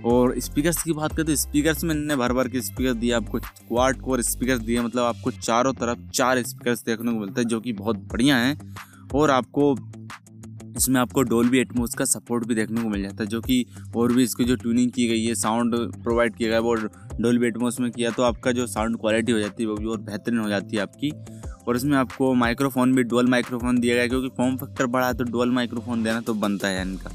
और 0.04 0.38
स्पीकर्स 0.40 0.82
की 0.82 0.92
बात 0.92 1.12
करें 1.12 1.26
तो 1.26 1.34
स्पीकर्स 1.36 1.84
में 1.84 1.94
इन्होंने 1.94 2.16
भर 2.16 2.32
भर 2.32 2.48
के 2.48 2.60
स्पीकर 2.62 2.94
दिए, 2.94 3.12
आपको 3.12 3.38
क्वाड 3.38 4.00
कोर 4.00 4.22
स्पीकर 4.22 4.58
दिए 4.58 4.80
मतलब 4.80 5.02
आपको 5.02 5.30
चारों 5.32 5.72
तरफ़ 5.74 6.08
चार 6.10 6.42
स्पीकर्स 6.42 6.84
देखने 6.84 7.12
को 7.12 7.18
मिलते 7.18 7.40
हैं, 7.40 7.48
जो 7.48 7.60
कि 7.60 7.72
बहुत 7.74 7.96
बढ़िया 8.08 8.36
हैं। 8.36 8.74
और 9.14 9.30
आपको 9.30 9.74
इसमें 10.76 11.00
आपको 11.00 11.22
डोलबी 11.22 11.58
एटमोस 11.58 11.94
का 11.94 12.04
सपोर्ट 12.04 12.46
भी 12.46 12.54
देखने 12.54 12.82
को 12.82 12.88
मिल 12.88 13.02
जाता 13.02 13.22
है, 13.22 13.28
जो 13.28 13.40
कि 13.40 13.64
और 13.96 14.12
भी 14.12 14.22
इसकी 14.22 14.44
जो 14.44 14.56
ट्यूनिंग 14.56 14.90
की 14.92 15.08
गई 15.08 15.24
है 15.24 15.34
साउंड 15.36 15.74
प्रोवाइड 16.02 16.34
किया 16.36 16.48
गया 16.48 16.58
है 16.58 16.62
वो 16.62 16.74
डोलबी 16.74 17.46
एटमोस 17.46 17.80
में 17.80 17.90
किया 17.90 18.10
तो 18.10 18.22
आपका 18.22 18.52
जो 18.52 18.66
साउंड 18.66 18.98
क्वालिटी 19.00 19.32
हो 19.32 19.38
जाती 19.38 19.62
है, 19.62 19.68
वो 19.68 19.76
भी 19.76 19.86
और 19.86 20.00
बेहतरीन 20.00 20.38
हो 20.38 20.48
जाती 20.48 20.76
है 20.76 20.82
आपकी। 20.82 21.10
और 21.66 21.76
इसमें 21.76 21.96
आपको 21.98 22.32
माइक्रोफोन 22.36 22.94
भी 22.94 23.02
डोल 23.04 23.28
माइक्रोफोन 23.28 23.78
दिया 23.80 23.94
गया 23.94 24.06
क्योंकि 24.06 24.28
फॉर्म 24.36 24.56
फैक्टर 24.56 24.86
बढ़ा 24.86 25.06
है 25.06 25.14
तो 25.14 25.24
डोल 25.24 25.50
माइक्रोफोन 25.52 26.02
देना 26.04 26.20
तो 26.20 26.34
बनता 26.36 26.68
है 26.68 26.82
इनका। 26.82 27.10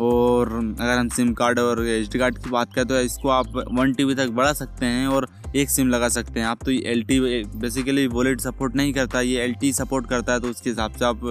और 0.00 0.48
अगर 0.80 0.98
हम 0.98 1.08
सिम 1.08 1.32
कार्ड 1.34 1.58
और 1.58 1.86
एच 1.86 2.10
डी 2.10 2.18
कार्ड 2.18 2.38
की 2.38 2.50
बात 2.50 2.74
करें 2.74 2.86
तो 2.86 3.00
इसको 3.00 3.28
आप 3.30 3.46
वन 3.72 3.92
टी 3.94 4.14
तक 4.14 4.28
बढ़ा 4.32 4.52
सकते 4.54 4.86
हैं 4.86 5.06
और 5.08 5.28
एक 5.56 5.70
सिम 5.70 5.88
लगा 5.88 6.08
सकते 6.08 6.40
हैं। 6.40 6.46
आप 6.46 6.64
तो 6.64 6.70
L 6.70 7.02
T 7.04 7.18
basically 7.56 8.06
VoLTE 8.08 8.40
support 8.40 8.74
नहीं 8.76 8.92
करता, 8.92 9.20
ये 9.20 9.40
एल 9.40 9.54
टी 9.54 9.72
सपोर्ट 9.72 10.08
करता 10.08 10.32
है 10.32 10.40
तो 10.40 10.48
उसके 10.48 10.70
हिसाब 10.70 10.92
से 10.92 11.04
आप 11.04 11.24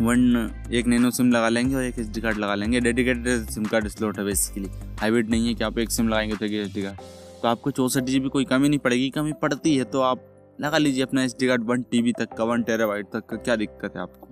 वन, 0.00 0.50
एक 0.72 0.86
नैनो 0.86 1.10
सिम 1.10 1.30
लगा 1.32 1.48
लेंगे 1.48 1.74
और 1.74 1.82
एक 1.84 1.98
एच 1.98 2.08
डी 2.08 2.20
कार्ड 2.20 2.38
लगा 2.38 2.54
लेंगे। 2.54 2.80
डेडिकेटेड 2.80 3.48
सिम 3.50 3.64
कार्ड 3.64 3.88
स्लॉट 3.88 4.18
है 4.18 4.24
बेसिकली 4.24 4.68
हाइब्रिड 5.00 5.30
नहीं 5.30 5.46
है 5.48 5.54
कि 5.54 5.64
आप 5.64 5.78
एक 5.78 5.90
सिम 5.90 6.08
लगाएँगे 6.08 6.36
तो 6.36 6.44
एक 6.44 6.52
एच 6.54 6.74
डी 6.74 6.82
कार्ड। 6.82 6.98
तो 7.42 7.48
आपको 7.48 7.70
चौंसठ 7.70 8.04
जी 8.04 8.20
बी 8.20 8.28
कोई 8.28 8.44
कमी 8.44 8.68
नहीं 8.68 8.78
पड़ेगी। 8.78 9.08
कमी 9.10 9.32
पड़ती 9.42 9.76
है 9.76 9.84
तो 9.84 10.00
आप 10.00 10.28
लगा 10.60 10.78
लीजिए 10.78 11.02
अपना 11.02 11.24
H 11.24 11.36
D 11.40 11.46
card 11.48 11.64
one 11.66 11.82
T 11.82 12.02
B 12.02 12.12
तक 12.12 12.36
का, 12.38 12.44
वन 12.44 12.62
टेराबाइट 12.62 13.06
तक 13.12 13.26
का। 13.30 13.36
क्या 13.36 13.56
दिक्कत 13.56 13.96
है 13.96 14.02
आपको? 14.02 14.28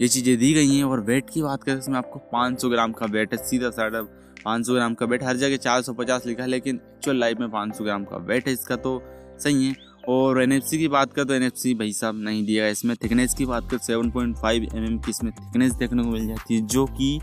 ये 0.00 0.08
चीज़ें 0.08 0.36
दी 0.38 0.52
गई 0.54 0.76
हैं 0.76 0.84
और 0.84 1.00
वेट 1.02 1.30
की 1.30 1.42
बात 1.42 1.62
करें, 1.64 1.78
इसमें 1.78 1.96
आपको 1.98 2.18
500 2.30 2.68
ग्राम 2.70 2.92
का 2.92 3.06
वेट 3.06 3.32
है, 3.32 3.38
सीधा 3.40 3.70
साढ़ा 3.70 4.00
500 4.44 4.74
ग्राम 4.74 4.94
का 4.94 5.06
वेट, 5.06 5.22
हर 5.24 5.36
जगह 5.36 5.56
450 5.58 6.26
लिखा 6.26 6.42
है, 6.42 6.48
लेकिन 6.48 6.76
एक्चुअल 6.76 7.16
लाइफ 7.16 7.38
में 7.40 7.48
500 7.50 7.84
ग्राम 7.84 8.04
का 8.04 8.16
वेट 8.26 8.48
है 8.48 8.52
इसका 8.52 8.76
तो 8.76 9.00
सही 9.40 9.66
है। 9.66 9.74
और 10.08 10.42
एनएफसी 10.42 10.78
की 10.78 10.88
बात 10.88 11.12
करें 11.12 11.26
तो 11.26 11.34
एनएफसी 11.34 11.74
भाई 11.74 11.92
साहब 11.92 12.16
नहीं 12.22 12.44
दिया 12.46 12.66
इसमें 12.68 12.94
थिकनेस 13.04 13.34
की 13.34 13.46
बात 13.46 13.70
करें 13.70 13.78
सेवन 13.80 14.10
पॉइंट 14.10 14.44
एम 14.74 14.98
की 14.98 15.10
इसमें 15.10 15.32
थिकनेस 15.32 15.72
देखने 15.74 16.02
को 16.02 16.10
मिल 16.10 16.26
जाती 16.28 16.54
है, 16.54 16.60
जो 16.62 16.84
कि 16.88 17.20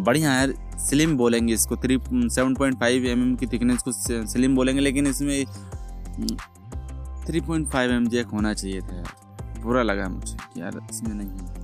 बढ़िया 0.00 0.32
है 0.32 0.78
स्लिम 0.78 1.16
बोलेंगे 1.16 1.54
इसको 1.54 1.76
three 1.76 1.98
seven 2.10 2.54
point 2.54 2.78
five 2.80 3.06
M 3.06 3.34
की 3.36 3.46
थिकनेस 3.46 3.82
को 3.82 3.92
स्लिम 3.92 4.56
बोलेंगे, 4.56 4.80
लेकिन 4.80 5.06
इसमें 5.06 5.44
three 7.26 7.40
point 7.40 7.68
five 7.68 7.92
M 7.92 8.08
jack 8.08 8.26
होना 8.28 8.54
चाहिए 8.54 8.80
था 8.80 8.96
यार, 8.96 9.60
बुरा 9.60 9.82
लगा 9.82 10.08
मुझे 10.08 10.36
यार 10.60 10.80
इसमें 10.90 11.14
नहीं 11.14 11.55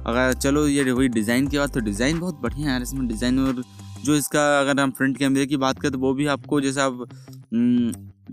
अगर 0.00 0.32
चलो 0.34 0.66
ये 0.66 0.88
हुई 0.90 1.08
डिज़ाइन 1.10 1.46
की 1.46 1.58
बात 1.58 1.74
तो 1.74 1.80
डिज़ाइन 1.80 2.18
बहुत 2.18 2.40
बढ़िया 2.42 2.66
है 2.66 2.72
यार 2.72 2.82
इसमें 2.82 3.06
डिज़ाइन 3.08 3.38
और 3.38 3.62
जो 4.04 4.14
इसका 4.16 4.44
अगर 4.60 4.80
हम 4.80 4.90
फ्रंट 4.90 5.18
कैमरे 5.18 5.46
की 5.46 5.56
बात 5.58 5.80
करें 5.80 5.92
तो 5.92 5.98
वो 5.98 6.12
भी 6.14 6.26
आपको 6.28 6.60
जैसे 6.60 6.80
आप 6.80 7.06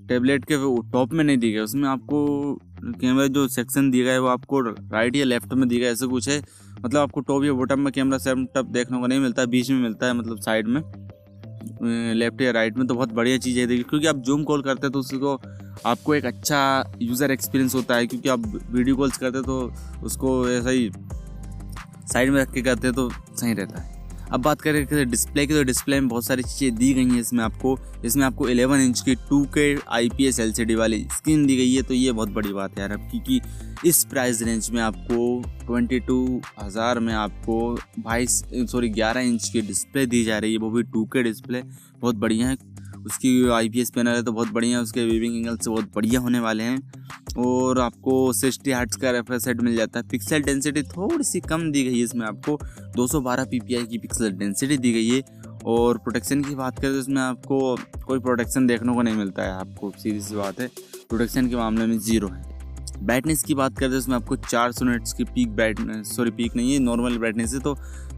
टेबलेट 0.09 0.45
के 0.51 0.55
टॉप 0.91 1.13
में 1.13 1.23
नहीं 1.23 1.37
दी 1.37 1.51
गया 1.51 1.63
उसमें 1.63 1.87
आपको 1.89 2.19
कैमरा 2.83 3.25
जो 3.27 3.47
सेक्शन 3.47 3.89
दिया 3.91 4.03
गया 4.05 4.13
है, 4.13 4.19
वो 4.19 4.27
आपको 4.27 4.59
राइट 4.61 5.15
या 5.15 5.25
लेफ़्ट 5.25 5.53
में 5.53 5.67
दिया 5.69 5.79
गया 5.79 5.91
ऐसा 5.91 6.05
कुछ 6.07 6.29
है। 6.29 6.41
मतलब 6.77 6.99
आपको 6.99 7.21
टॉप 7.21 7.43
या 7.43 7.53
बॉटम 7.53 7.79
में 7.79 7.91
कैमरा 7.93 8.17
सेटअप 8.17 8.65
देखने 8.67 8.99
को 8.99 9.07
नहीं 9.07 9.19
मिलता 9.19 9.41
है 9.41 9.47
बीच 9.47 9.69
में 9.71 9.79
मिलता 9.79 10.07
है 10.07 10.13
मतलब 10.13 10.39
साइड 10.41 10.67
में। 10.67 10.81
लेफ़्ट 12.13 12.41
या 12.41 12.51
राइट 12.51 12.77
में 12.77 12.85
तो 12.87 12.93
बहुत 12.93 13.13
बढ़िया 13.13 13.37
चीज़ 13.37 13.59
है 13.59 13.65
देखिए, 13.67 13.83
क्योंकि 13.83 14.07
आप 14.07 14.17
जूम 14.17 14.43
कॉल 14.43 14.61
करते 14.61 14.87
हैं 14.87 14.91
तो 14.91 14.99
उसको 14.99 15.39
आपको 15.85 16.15
एक 16.15 16.25
अच्छा 16.25 16.59
यूज़र 17.01 17.31
एक्सपीरियंस 17.31 17.75
होता 17.75 17.95
है, 17.95 18.07
क्योंकि 18.07 18.29
आप 18.29 18.45
वीडियो 18.71 18.95
कॉल्स 18.95 19.17
करते 19.17 19.37
हैं 19.37 19.45
तो 19.45 20.05
उसको 20.05 20.49
ऐसा 20.49 20.69
ही 20.69 20.89
साइड 22.07 22.29
में 22.29 22.41
रख 22.41 22.51
के 22.53 22.61
करते 22.61 22.87
हैं 22.87 22.95
तो 22.95 23.09
सही 23.09 23.53
रहता 23.53 23.81
है। 23.81 23.95
अब 24.27 24.41
बात 24.41 24.61
करें 24.61 25.09
डिस्प्ले 25.09 25.45
की 25.47 25.53
तो 25.53 25.63
डिस्प्ले 25.63 25.99
में 25.99 26.07
बहुत 26.09 26.25
सारी 26.25 26.43
चीज़ें 26.43 26.75
दी 26.75 26.93
गई 26.93 27.05
हैं 27.05 27.19
इसमें 27.19 27.43
आपको 27.43 27.77
इसमें 28.05 28.25
आपको 28.25 28.47
11 28.47 28.81
इंच 28.81 29.01
की 29.01 29.15
2K 29.25 29.65
IPS 29.97 30.39
LCD 30.41 30.75
वाली 30.75 30.99
स्क्रीन 31.11 31.45
दी 31.45 31.55
गई 31.57 31.73
है 31.73 31.81
तो 31.81 31.93
ये 31.93 32.11
बहुत 32.11 32.29
बड़ी 32.29 32.53
बात 32.53 32.71
है 32.71 32.81
यार। 32.81 32.91
अब 32.91 33.07
क्योंकि 33.11 33.39
इस 33.85 34.03
प्राइस 34.05 34.41
रेंज 34.41 34.69
में 34.71 34.81
आपको 34.81 35.41
ट्वेंटी 35.65 35.99
टू 35.99 36.41
हज़ार 36.61 36.99
में 36.99 37.13
आपको 37.13 37.59
बाईस 37.99 38.43
सॉरी 38.71 38.89
ग्यारह 38.89 39.21
इंच 39.21 39.49
की 39.49 39.61
डिस्प्ले 39.61 40.05
दी 40.05 40.23
जा 40.23 40.37
रही 40.37 40.53
है, 40.53 40.57
वो 40.57 40.69
भी 40.69 40.83
टू 40.83 41.05
के 41.05 41.23
डिस्प्ले 41.23 41.61
बहुत 41.99 42.15
बढ़िया 42.15 42.47
है। 42.47 42.57
उसकी 43.07 43.49
आई 43.49 43.69
पी 43.69 43.81
एस 43.81 43.89
पैनल 43.91 44.11
है 44.11 44.23
तो 44.23 44.31
बहुत 44.31 44.51
बढ़िया 44.53 44.77
है, 44.77 44.83
उसके 44.83 45.05
वीविंग 45.05 45.35
एंगल्स 45.37 45.67
बहुत 45.67 45.91
बढ़िया 45.95 46.19
होने 46.19 46.39
वाले 46.39 46.63
हैं। 46.63 46.79
और 47.39 47.79
आपको 47.79 48.33
सिक्सटी 48.33 48.71
हर्ट्स 48.71 48.95
का 48.95 49.11
रेफरेंस 49.11 49.43
सेट 49.45 49.61
मिल 49.61 49.75
जाता 49.75 49.99
है। 49.99 50.07
पिक्सल 50.07 50.41
डेंसिटी 50.41 50.83
थोड़ी 50.85 51.23
सी 51.23 51.39
कम 51.39 51.71
दी 51.71 51.83
गई 51.83 51.97
है 51.97 52.03
इसमें 52.03 52.25
आपको। 52.27 52.57
212 52.95 53.75
आई 53.75 53.85
की 53.85 53.97
पिक्सल 53.97 54.31
डेंसिटी 54.33 54.77
दी 54.77 54.93
गई 54.93 55.09
है। 55.09 55.21
और 55.65 55.97
प्रोटेक्शन 55.97 56.41
की 56.43 56.55
बात 56.55 56.79
करें 56.79 56.91
तो 56.91 56.99
इसमें 56.99 57.21
आपको 57.21 57.75
कोई 58.05 58.19
प्रोटेक्शन 58.19 58.67
देखने 58.67 58.93
को 58.93 59.01
नहीं 59.01 59.15
मिलता 59.15 59.43
है। 59.43 59.51
आपको 59.51 59.91
सीधी 59.97 60.21
सी 60.21 60.35
बात 60.35 60.59
है 60.59 60.67
प्रोटेक्शन 61.09 61.49
के 61.49 61.55
मामले 61.55 61.85
में 61.85 61.97
ज़ीरो 61.99 62.27
है। 62.27 62.56
ब्राइटनेस 62.97 63.43
की 63.43 63.53
बात 63.53 63.77
करते 63.79 63.91
हैं 63.91 63.99
उसमें 63.99 64.15
आपको 64.15 64.35
चार 64.35 64.71
सौ 64.71 64.85
नेट्स 64.85 65.13
की 65.13 65.23
पीक 65.25 65.49
ब्राइटनेस 65.55 66.15
सॉरी 66.15 66.31
पीक 66.31 66.55
नहीं 66.55 66.73
है 66.73 66.79
नॉर्मल 66.79 67.17
ब्राइटनेस 67.17 67.53
है 67.53 67.59
तो 67.59 67.75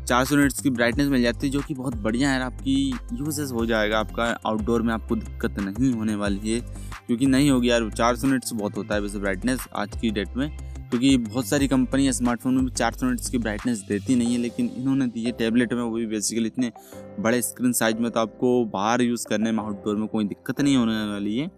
चार 0.08 0.26
सौ 0.26 0.36
यूनिट्स 0.36 0.62
की 0.62 0.70
ब्राइटनेस 0.70 1.08
मिल 1.08 1.22
जाती 1.22 1.48
है, 1.48 1.52
जो 1.54 1.60
कि 1.62 1.74
बहुत 1.74 1.96
बढ़िया 1.96 2.30
है 2.32 2.42
आपकी 2.42 2.74
यूजेस 3.14 3.52
हो 3.52 3.66
जाएगा, 3.66 4.00
आपका 4.00 4.24
आउटडोर 4.46 4.82
में 4.82 4.94
आपको 4.94 5.16
दिक्कत 5.16 5.60
नहीं 5.60 5.92
होने 5.94 6.16
वाली 6.16 6.52
है, 6.52 6.60
क्योंकि 7.08 7.26
नहीं 7.26 7.52
होगी 7.52 7.70
यार, 7.70 7.90
चार 7.92 8.16
सौ 8.16 8.28
यूनिट्स 8.28 8.54
बहुत 8.54 8.78
होता 8.78 8.96
है 8.96 9.02
वैसे 9.02 9.20
ब्राइटनेस 9.20 9.68
आज 9.76 9.98
की 10.02 10.12
डेट 10.12 10.36
में, 10.38 10.50
क्योंकि 10.90 11.16
बहुत 11.20 11.48
सारी 11.48 11.68
कंपनियाँ 11.68 12.14
स्मार्टफ़ोन 12.14 12.56
में 12.56 12.66
भी 12.66 12.72
चार 12.72 12.94
सौ 12.94 13.06
यूनिट्स 13.06 13.30
की 13.30 13.38
ब्राइटनेस 13.38 13.86
देती 13.90 14.16
नहीं 14.16 14.34
है, 14.34 14.40
लेकिन 14.40 14.72
इन्होंने 14.78 15.08
दी 15.08 15.24
है 15.24 15.32
टैबलेट 15.34 15.74
में, 15.74 15.82
वो 15.82 15.92
भी 15.92 16.06
बेसिकली 16.08 16.48
इतने 16.48 16.72
बड़े 17.20 17.42
स्क्रीन 17.42 17.74
साइज़ 17.74 17.98
में 17.98 18.12
तो 18.12 18.20
आपको 18.20 18.64
बाहर 18.74 19.02
यूज़ 19.02 19.28
करने 19.28 19.52
में 19.52 19.64
आउटडोर 19.64 19.96
में 19.96 20.08
कोई 20.08 20.26
दिक्कत 20.26 20.62
नहीं 20.62 20.78
होने 20.78 21.04
वाली 21.12 21.38
है 21.38 21.50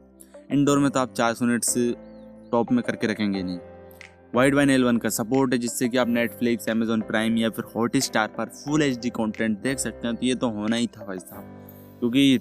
इनडोर 0.52 0.80
में 0.80 0.90
तो 0.92 1.00
आप 1.00 1.14
चार 1.14 1.34
सौ 1.34 1.46
यूनिट्स 1.46 1.78
टॉप 2.52 2.72
में 2.72 2.84
करके 2.84 3.08
रखेंगे 3.08 3.44
नहीं। 3.44 3.58
वाइड 4.36 4.56
वाइन 4.56 4.70
एल 4.70 4.84
वन 4.84 4.98
का 4.98 5.10
सपोर्ट 5.12 5.54
है, 5.54 5.60
जिससे 5.60 5.90
कि 5.90 5.98
आप 5.98 6.08
नेटफ्लिक्स 6.10 6.70
अमेजोन 6.70 7.02
प्राइम 7.04 7.38
या 7.38 7.50
फिर 7.50 7.66
हॉट 7.76 7.98
स्टार 8.00 8.28
पर 8.38 8.50
फुल 8.58 8.82
एच 8.82 8.98
डी 9.00 9.10
कॉन्टेंट 9.12 9.58
देख 9.60 9.80
सकते 9.80 10.08
हैं। 10.08 10.16
तो 10.16 10.26
ये 10.26 10.36
तो 10.36 10.50
होना 10.52 10.76
ही 10.76 10.88
था 10.90 11.06
भाई 11.06 11.20
साहब, 11.20 11.98
क्योंकि 12.00 12.40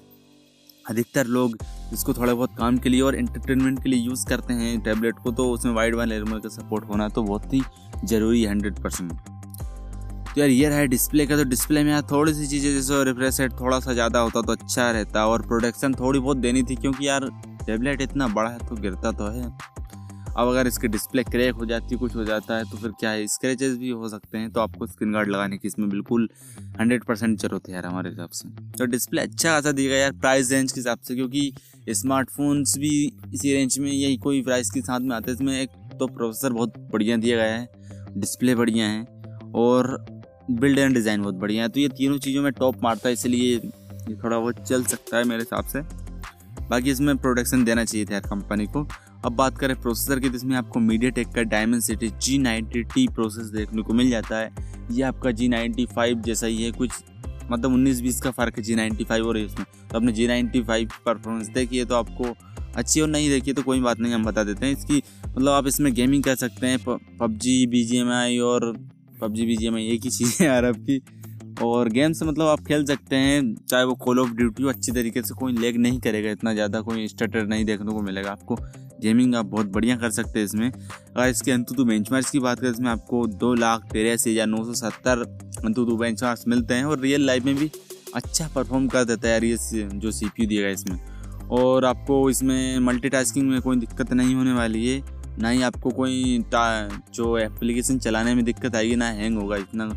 अधिकतर 0.85 1.27
लोग 1.29 1.57
इसको 1.93 2.13
थोड़ा 2.15 2.33
बहुत 2.35 2.55
काम 2.59 2.79
के 2.79 2.89
लिए 2.89 3.01
और 3.01 3.15
एंटरटेनमेंट 3.17 3.83
के 3.83 3.89
लिए 3.89 4.01
यूज़ 4.01 4.27
करते 4.27 4.55
हैं 4.55 4.79
टैबलेट 4.83 5.15
को 5.23 5.33
तो 5.33 5.51
उसमें 5.53 5.73
वाइड 5.73 5.95
वाइन 5.95 6.13
एल 6.13 6.25
का 6.25 6.49
सपोर्ट 6.51 6.85
होना 6.85 7.09
तो 7.09 7.23
बहुत 7.23 7.53
ही 7.55 7.63
ज़रूरी 8.05 8.43
है 8.43 8.51
हंड्रेड 8.51 8.79
परसेंट 8.83 9.13
तो 9.13 10.41
यार, 10.41 10.49
ये 10.49 10.69
रहा 10.69 10.79
है 10.79 10.87
डिस्प्ले 10.87 11.27
का 11.27 11.37
तो 11.37 11.45
डिस्प्ले 11.45 11.83
में 11.85 11.91
यार 11.91 12.03
थोड़ी 12.11 12.35
सी 12.35 12.47
चीज़ें, 12.47 12.73
जैसे 12.73 13.03
रिफ्रेश 13.05 13.41
रेट 13.41 13.53
थोड़ा 13.61 13.79
सा 13.81 13.93
ज़्यादा 13.93 14.19
होता 14.21 14.43
तो 14.43 14.53
अच्छा 14.53 14.91
रहता 14.91 15.27
और 15.27 15.43
प्रोडक्शन 15.43 15.95
थोड़ी 15.95 16.19
बहुत 16.19 16.37
देनी 16.39 16.63
थी, 16.63 16.77
क्योंकि 16.77 17.09
यार 17.09 17.29
टैबलेट 17.67 18.01
इतना 18.03 18.29
बड़ा 18.31 18.51
है 18.51 18.59
तो 18.69 18.77
गिरता 18.77 19.13
तो 19.13 19.31
है। 19.31 19.49
अब 20.31 20.49
अगर 20.49 20.67
इसकी 20.67 20.89
डिस्प्ले 20.89 21.23
क्रैक 21.25 21.55
हो 21.55 21.67
जाती 21.67 21.95
है 21.95 21.99
कुछ 21.99 22.15
हो 22.17 22.25
जाता 22.25 22.57
है 22.57 22.65
तो 22.65 22.77
फिर 22.77 22.91
क्या 23.01 23.11
है? 23.11 23.27
स्क्रेचेस 23.29 23.77
भी 23.79 23.89
हो 23.91 24.09
सकते 24.09 24.39
हैं 24.39 24.51
तो 24.51 24.61
आपको 24.61 24.87
स्क्रीन 24.87 25.13
गार्ड 25.13 25.29
लगाने 25.29 25.59
की 25.59 25.69
इसमें 25.69 25.89
बिल्कुल 25.91 26.29
हंड्रेड 26.81 27.05
परसेंट 27.05 27.39
ज़रूरत 27.41 27.69
है 27.69 27.75
यार 27.75 27.87
हमारे 27.87 28.11
हिसाब 28.11 28.31
से। 28.31 28.49
तो 28.79 28.87
डिस्प्ले 28.87 29.21
अच्छा 29.23 29.51
खासा 29.51 29.73
दिया 29.73 29.91
गया 29.91 29.99
यार 29.99 30.13
प्राइस 30.15 30.53
रेंज 30.53 30.73
के 30.73 30.81
हिसाब 30.81 30.99
से, 30.99 31.15
क्योंकि 31.15 31.53
स्मार्टफोन्स 31.91 32.77
भी 32.79 32.91
इसी 33.35 33.55
रेंज 33.55 33.79
में, 33.79 33.91
यही 33.91 34.17
कोई 34.19 34.43
प्राइस 34.43 34.71
के 34.71 34.81
साथ 34.81 35.01
में 35.01 35.15
आते 35.17 35.31
हैं, 35.31 35.37
इसमें 35.37 35.61
एक 35.61 35.71
तो 35.99 36.07
प्रोसेसर 36.09 36.53
बहुत 36.53 36.79
बढ़िया 36.93 37.17
दिया 37.17 37.37
गया 37.37 37.55
है 37.55 37.69
डिस्प्ले 38.17 38.55
बढ़िया 38.55 38.87
है, 38.87 39.05
और 39.55 40.05
बिल्ड 40.51 40.79
एंड 40.79 40.95
डिज़ाइन 40.95 41.23
बहुत 41.23 41.35
बढ़िया 41.37 41.63
है। 41.63 41.69
तो 41.69 41.81
ये 41.81 41.89
तीनों 41.91 42.19
चीज़ों 42.19 42.43
में 42.43 42.53
टॉप 42.53 42.83
मारता 42.83 43.09
है, 43.09 43.13
इसलिए 43.13 43.55
ये 43.55 44.15
थोड़ा 44.15 44.39
बहुत 44.39 44.61
चल 44.61 44.85
सकता 44.85 45.17
है 45.17 45.25
मेरे 45.25 45.43
हिसाब 45.43 45.65
से। 45.67 45.81
बाकी 46.69 46.91
इसमें 46.91 47.17
प्रोडक्शन 47.19 47.65
देना 47.65 47.85
चाहिए 47.85 48.07
था 48.07 48.13
यार 48.13 48.23
कंपनी 48.23 48.67
को। 48.67 48.87
अब 49.25 49.33
बात 49.33 49.59
करें 49.59 49.75
प्रोसेसर 49.81 50.21
की 50.21 50.29
तो 50.29 50.37
इसमें 50.37 50.57
आपको 50.57 50.81
मीडिया 50.81 51.11
टेक 51.11 51.29
का 51.29 51.43
Dimensity 51.83 52.09
G 52.23 52.37
ninety 52.39 52.83
T 52.85 53.07
process 53.09 53.47
देखने 53.51 53.83
को 53.83 53.95
मिल 53.95 54.11
जाता 54.11 54.39
है। 54.39 54.53
ये 54.91 55.03
आपका 55.03 55.31
जी 55.31 55.49
नाइन्टी 55.49 55.87
फाइव 55.87 56.21
जैसा 56.21 56.47
ही 56.47 56.63
है, 56.63 56.71
कुछ 56.73 56.91
मतलब 57.51 57.73
उन्नीस 57.73 58.01
बीस 58.01 58.21
का 58.21 58.31
फ़र्क 58.31 58.57
है 58.57 58.63
जी 58.63 58.75
नाइन्टी 58.75 59.05
फाइव 59.05 59.27
और 59.27 59.39
इसमें 59.39 59.65
तो 59.91 59.97
आपने 59.97 60.13
जी 60.13 60.27
नाइन्टी 60.27 60.63
फाइव 60.63 60.89
परफॉर्मेंस 61.07 61.49
देखी 61.49 61.79
है 61.79 61.85
तो 61.85 61.95
आपको 61.95 62.35
अच्छी 62.77 63.01
और 63.01 63.09
नहीं 63.09 63.29
देखी 63.31 63.53
तो 63.53 63.63
कोई 63.63 63.81
बात 63.81 64.01
नहीं, 64.01 64.13
हम 64.13 64.25
बता 64.25 64.45
देते 64.45 64.67
हैं। 64.67 64.73
इसकी 64.73 65.03
मतलब 65.27 65.51
आप 65.51 65.67
इसमें 65.67 65.93
गेमिंग 65.95 66.23
कर 66.25 66.35
सकते 66.37 66.67
हैं 66.67 66.79
PUBG 67.19 67.67
B 67.67 67.85
G 67.85 67.97
M 67.99 68.11
I 68.13 68.39
और 68.41 68.73
PUBG 69.21 69.47
B 69.47 69.57
G 69.57 69.67
M 69.67 69.75
I 69.77 69.87
एक 69.87 70.05
ही 70.05 70.11
चीज़ 70.11 70.37
है 70.41 70.47
यार 70.47 70.65
आपकी। 70.65 71.01
और 71.63 71.89
गेम्स 71.91 72.23
मतलब 72.23 72.47
आप 72.47 72.61
खेल 72.67 72.85
सकते 72.87 73.17
हैं, 73.17 73.55
चाहे 73.61 73.85
वो 73.85 73.95
कॉल 73.97 74.19
ऑफ़ 74.19 74.31
ड्यूटी 74.33 74.63
हो, 74.63 74.69
अच्छी 74.69 74.93
तरीके 74.93 75.23
से 75.23 75.35
कोई 75.35 75.53
लेग 75.55 75.77
नहीं 75.79 75.99
करेगा, 76.01 76.31
इतना 76.31 76.53
ज़्यादा 76.55 76.81
कोई 76.83 77.07
स्टटर 77.09 77.47
नहीं 77.47 77.65
देखने 77.65 77.93
को 77.93 78.03
मिलेगा 78.03 78.31
आपको। 78.31 78.57
गेमिंग 79.01 79.35
आप 79.35 79.47
बहुत 79.47 79.67
बढ़िया 79.69 79.97
कर 79.97 80.11
सकते 80.11 80.39
हैं 80.39 80.47
इसमें। 80.47 80.71
अगर 80.71 81.29
इसके 81.29 81.53
अंतु 81.53 81.75
तो 81.75 81.85
बेंच 81.85 82.09
की 82.23 82.39
बात 82.39 82.61
करें, 82.61 82.71
इसमें 82.71 82.91
आपको 82.91 83.27
दो 83.29 83.55
लाख 83.57 83.89
तिरासी 83.93 84.31
हज़ार 84.31 84.47
नौ 84.47 84.65
सौ 84.65 84.75
सत्तर 84.77 85.23
अंतु 85.65 85.85
तो 85.85 85.97
बेंच 85.97 86.45
मिलते 86.49 86.75
हैं 86.75 86.85
और 86.85 87.01
रियल 87.01 87.27
लाइफ 87.27 87.45
में 87.45 87.55
भी 87.57 87.71
अच्छा 88.15 88.49
परफॉर्म 88.55 88.87
कर 88.89 89.05
देता 89.05 89.29
है 89.29 89.33
यार 89.33 89.45
ये 89.45 89.89
जो 89.95 90.11
सी 90.11 90.27
पी 90.27 90.43
यू 90.43 90.49
दिएगा 90.49 90.69
इसमें। 90.71 90.99
और 91.53 91.85
आपको 91.85 92.29
इसमें 92.31 92.79
मल्टीटास्किंग 92.81 93.49
में 93.49 93.61
कोई 93.61 93.77
दिक्कत 93.79 94.13
नहीं 94.13 94.35
होने 94.35 94.53
वाली 94.53 94.87
है। 94.87 95.03
ना 95.39 95.49
ही 95.49 95.63
आपको 95.63 95.91
कोई 95.93 96.45
जो 97.15 97.37
एप्लीकेशन 97.39 97.99
चलाने 97.99 98.35
में 98.35 98.45
दिक्कत 98.45 98.77
आएगी, 98.77 98.97
ना 98.97 99.07
हैंग 99.07 99.39
होगा। 99.39 99.57
इतना 99.57 99.91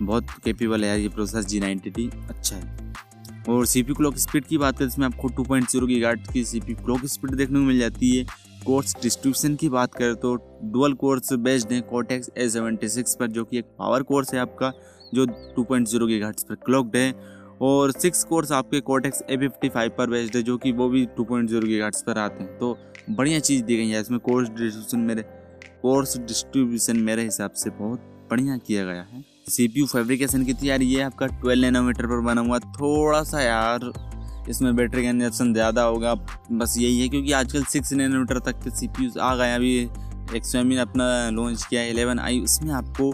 बहुत 0.00 0.26
केपेबल 0.44 0.84
है 0.84 0.88
यार 0.88 0.98
ये 0.98 1.08
प्रोसेसर 1.08 1.42
जी 1.42 1.60
नाइन्टी 1.60 2.10
अच्छा 2.28 2.56
है। 2.56 2.87
और 3.48 3.66
सी 3.66 3.82
पी 3.82 3.94
क्लॉक 3.94 4.16
स्पीड 4.18 4.44
की 4.44 4.58
बात 4.58 4.78
करें, 4.78 4.88
इसमें 4.88 5.06
आपको 5.06 5.28
टू 5.28 5.44
पॉइंट 5.44 5.68
ज़ीरो 5.70 5.86
की 5.86 5.98
गार्ड 6.00 6.26
की 6.32 6.44
सी 6.44 6.60
पी 6.60 6.74
क्लॉक 6.74 7.04
स्पीड 7.06 7.34
देखने 7.34 7.58
को 7.58 7.64
मिल 7.64 7.78
जाती 7.78 8.16
है। 8.16 8.24
कोर्स 8.66 8.94
डिस्ट्रीब्यूशन 9.02 9.54
की 9.56 9.68
बात 9.68 9.94
करें 9.94 10.14
तो 10.16 10.34
डुअल 10.64 10.92
कोर्स 10.94 11.32
बेस्ड 11.40 11.72
है 11.72 11.80
कोटेक्स 11.90 12.30
ए 12.38 12.48
सेवेंटी 12.48 12.88
सिक्स 12.88 13.14
पर, 13.14 13.26
जो 13.28 13.44
कि 13.44 13.58
एक 13.58 13.64
पावर 13.78 14.02
कोर्स 14.02 14.34
है 14.34 14.40
आपका, 14.40 14.72
जो 15.14 15.26
टू 15.56 15.64
पॉइंट 15.64 15.86
ज़ीरो 15.88 16.06
की 16.06 16.18
घाट 16.20 16.40
पर 16.48 16.54
क्लॉक्ड 16.66 16.96
है। 16.96 17.12
और 17.62 17.92
सिक्स 17.92 18.22
कोर्स 18.24 18.52
आपके 18.52 18.80
कोटेक्स 18.82 19.22
ए 19.22 19.36
फिफ्टी 19.36 19.68
फाइव 19.68 19.92
पर 19.96 20.10
बेस्ड 20.10 20.36
है, 20.36 20.42
जो 20.42 20.56
कि 20.58 20.72
वो 20.72 20.88
भी 20.88 21.04
टू 21.16 21.24
पॉइंट 21.24 21.48
ज़ीरो 21.50 21.66
की 21.66 21.78
घाट्स 21.78 22.02
पर 22.02 22.18
आते 22.18 22.44
हैं। 22.44 22.58
तो 22.58 22.76
बढ़िया 23.10 23.38
चीज़ 23.40 23.62
दी 23.64 23.76
गई 23.76 23.88
है, 23.88 24.00
इसमें 24.00 24.20
कोर्स 24.20 24.48
डिस्ट्रीब्यूशन 24.50 24.98
मेरे 25.00 25.22
कोर्स 25.82 26.16
डिस्ट्रीब्यूशन 26.18 26.96
मेरे 27.00 27.22
हिसाब 27.24 27.50
से 27.54 27.70
बहुत 27.72 28.00
बढ़िया 28.30 28.56
किया 28.58 28.84
गया 28.84 29.02
है। 29.04 29.24
सी 29.48 29.66
पी 29.68 29.80
यू 29.80 29.86
फेब्रिकेशन 29.86 30.44
की 30.44 30.54
थी 30.54 30.68
यार 30.68 30.82
ये 30.82 31.00
आपका 31.02 31.26
ट्वेल्व 31.28 31.62
नैनोमीटर 31.62 32.06
पर 32.06 32.20
बना 32.22 32.40
हुआ। 32.40 32.58
थोड़ा 32.58 33.22
सा 33.24 33.40
यार, 33.40 33.92
इसमें 34.48 34.74
बैटरी 34.76 35.02
कंजप्शन 35.02 35.52
ज़्यादा 35.52 35.82
होगा। 35.82 36.14
बस 36.52 36.74
यही 36.78 37.00
है, 37.00 37.08
क्योंकि 37.08 37.32
आजकल 37.34 37.64
सिक्स 37.66 37.92
नैनोमीटर 37.94 38.38
तक 38.42 38.62
के 38.64 38.70
सी 38.70 38.88
पी 38.88 39.04
यू 39.04 39.20
आ 39.20 39.34
गए 39.36 39.54
अभी 39.54 39.76
एक 39.78 40.34
एक्सएम 40.36 40.66
ने 40.66 40.78
अपना 40.78 41.08
लॉन्च 41.30 41.64
किया 41.64 41.80
है, 41.80 41.90
इलेवन 41.90 42.18
आई। 42.18 42.40
उसमें 42.40 42.72
आपको 42.74 43.10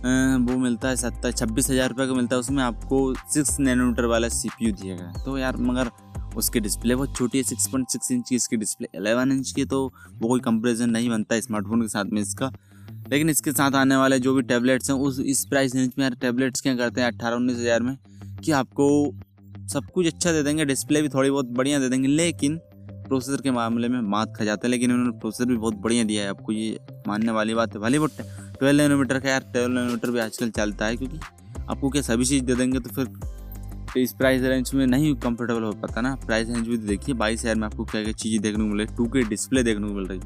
वो 0.00 0.56
मिलता 0.58 0.88
है 0.88 0.96
सत्तर, 0.96 1.32
छब्बीस 1.32 1.70
हज़ार 1.70 1.88
रुपये 1.88 2.06
का 2.06 2.14
मिलता 2.14 2.36
है। 2.36 2.40
उसमें 2.40 2.62
आपको 2.62 3.14
सिक्स 3.14 3.58
नैनोमीटर 3.60 4.04
वाला 4.06 4.28
सी 4.30 4.48
पी 4.48 4.66
यू 4.66 4.72
दिया 4.72 4.96
गया 4.96 5.24
तो 5.24 5.38
यार, 5.38 5.56
मगर 5.58 5.90
उसकी 6.36 6.60
डिस्प्ले 6.60 6.94
बहुत 6.94 7.16
छोटी 7.16 7.38
है, 7.38 7.44
सिक्स 7.44 7.66
पॉइंट 7.68 7.88
सिक्स 7.88 8.10
इंच 8.12 8.28
की। 8.28 8.36
इसकी 8.36 8.56
डिस्प्ले 8.56 8.88
एलेवन 8.96 9.32
इंच 9.32 9.52
की 9.52 9.64
तो 9.64 9.84
वो 10.12 10.28
कोई 10.28 10.40
कंपेरिजन 10.40 10.90
नहीं 10.90 11.08
बनता 11.10 11.40
स्मार्टफ़ोन 11.40 11.82
के 11.82 11.88
साथ 11.88 12.04
में 12.04 12.20
इसका। 12.22 12.50
लेकिन 13.10 13.30
इसके 13.30 13.52
साथ 13.52 13.74
आने 13.74 13.96
वाले 13.96 14.18
जो 14.20 14.34
भी 14.34 14.42
टैबलेट्स 14.44 14.90
हैं, 14.90 14.96
उस, 14.98 15.20
इस 15.20 15.44
प्राइस 15.44 15.74
रेंज 15.74 15.92
में 15.98 16.04
यार 16.04 16.14
टैबलेट्स 16.20 16.60
क्या 16.60 16.74
करते 16.76 17.00
हैं, 17.00 17.08
अट्ठारह, 17.08 17.36
उन्नीस 17.36 17.56
हज़ार 17.58 17.82
में, 17.82 17.96
कि 18.44 18.52
आपको 18.52 18.88
सब 19.68 19.90
कुछ 19.94 20.06
अच्छा 20.06 20.32
दे 20.32 20.42
देंगे 20.42 20.64
डिस्प्ले 20.64 21.02
भी 21.02 21.08
थोड़ी 21.08 21.30
बहुत 21.30 21.46
बढ़िया 21.52 21.78
दे 21.78 21.88
देंगे, 21.88 22.08
लेकिन 22.08 22.56
प्रोसेसर 23.08 23.42
के 23.42 23.50
मामले 23.50 23.88
में 23.88 24.00
मात 24.02 24.34
खा 24.36 24.44
जाता 24.44 24.66
है, 24.66 24.70
लेकिन 24.70 24.92
उन्होंने 24.92 25.18
प्रोसेसर 25.20 25.44
भी 25.44 25.56
बहुत 25.56 25.74
बढ़िया 25.76 26.04
दिया 26.04 26.22
है। 26.22 26.28
आपको 26.28 26.52
ये 26.52 26.78
मानने 27.08 27.32
वाली 27.32 27.54
बात 27.54 27.74
है। 27.74 27.80
भले 27.80 27.98
वो 27.98 28.06
ट्वेल्व 28.08 28.78
नैनोमीटर 28.78 29.18
का 29.20 29.28
यार 29.30 29.40
ट्वेल्व 29.52 29.74
नैनोमीटर 29.74 30.10
भी 30.10 30.18
आजकल 30.20 30.50
चलता 30.50 30.86
है, 30.86 30.96
क्योंकि 30.96 31.18
आपको 31.60 31.90
क्या 31.90 32.02
सभी 32.02 32.24
चीज़ 32.24 32.44
दे 32.44 32.54
देंगे 32.54 32.80
तो 32.80 32.90
फिर 32.90 33.08
इस 33.96 34.12
प्राइस 34.12 34.42
रेंज 34.42 34.70
में 34.74 34.86
नहीं 34.86 35.14
कंफर्टेबल 35.16 35.62
हो 35.62 35.72
पाता 35.74 36.00
ना। 36.00 36.14
प्राइस 36.26 36.48
रेंज 36.48 36.68
भी 36.68 36.76
देखिए, 36.78 37.14
बाईस 37.14 37.40
हज़ार 37.40 37.54
में 37.54 37.66
आपको 37.66 37.84
क्या 37.84 38.02
क्या 38.02 38.12
चीज़ें 38.14 38.40
देखने 38.42 38.62
को 38.62 38.68
मिल 38.68 38.78
रही, 38.78 38.96
टू 38.96 39.06
के 39.06 39.22
डिस्प्ले 39.28 39.62
देखने 39.62 39.88
को 39.88 39.94
मिल 39.94 40.06
रही। 40.06 40.20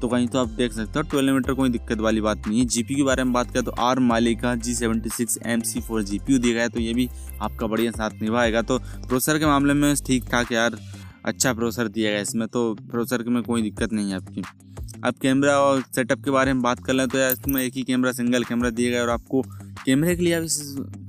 तो 0.00 0.08
कहीं 0.08 0.26
तो 0.28 0.38
आप 0.38 0.48
देख 0.50 0.72
सकते 0.72 0.98
हो 0.98 1.02
ट्वेल्व 1.02 1.34
मीटर 1.34 1.54
कोई 1.54 1.70
दिक्कत 1.70 2.00
वाली 2.00 2.20
बात 2.20 2.46
नहीं 2.46 2.60
है। 2.60 2.66
जीपी 2.66 2.94
के 2.94 3.02
बारे 3.02 3.24
में 3.24 3.32
बात 3.32 3.50
करें 3.50 3.64
तो 3.64 3.72
Arm 3.80 3.98
Mali 4.00 4.54
G 4.56 4.74
seventy 4.74 5.10
six 5.10 5.38
M 5.46 5.60
C 5.62 5.80
four 5.80 6.02
G 6.02 6.18
P 6.18 6.32
U 6.32 6.38
दिया 6.38 6.54
गया 6.54 6.68
तो 6.68 6.80
ये 6.80 6.94
भी 6.94 7.08
आपका 7.40 7.66
बढ़िया 7.66 7.90
साथ 7.92 8.22
निभाएगा। 8.22 8.62
तो 8.62 8.78
प्रोसेसर 8.78 9.38
के 9.38 9.46
मामले 9.46 9.74
में 9.74 9.94
ठीक 10.06 10.30
ठाक 10.30 10.52
यार 10.52 10.78
अच्छा 11.24 11.52
प्रोसेसर 11.52 11.88
दिया 11.88 12.10
गया 12.10 12.20
इसमें 12.20 12.46
तो 12.48 12.72
प्रोसेसर 12.82 13.28
में 13.28 13.42
कोई 13.42 13.62
दिक्कत 13.62 13.92
नहीं 13.92 14.10
है 14.10 14.16
आपकी। 14.16 14.42
अब 15.04 15.14
कैमरा 15.22 15.58
और 15.58 15.82
सेटअप 15.94 16.24
के 16.24 16.30
बारे 16.30 16.52
में 16.52 16.62
बात 16.62 16.84
कर 16.86 16.92
लें 16.92 17.06
तो 17.08 17.18
यार 17.18 17.32
इसमें 17.32 17.62
एक 17.62 17.74
ही 17.74 17.82
कैमरा 17.82 18.12
सिंगल 18.12 18.44
कैमरा 18.44 18.70
दिया 18.70 18.90
गया 18.90 19.02
और 19.02 19.10
आपको 19.10 19.42
कैमरे 19.84 20.16
के 20.16 20.22
लिए 20.22 20.32
अब 20.34 20.44
इस 20.44 20.58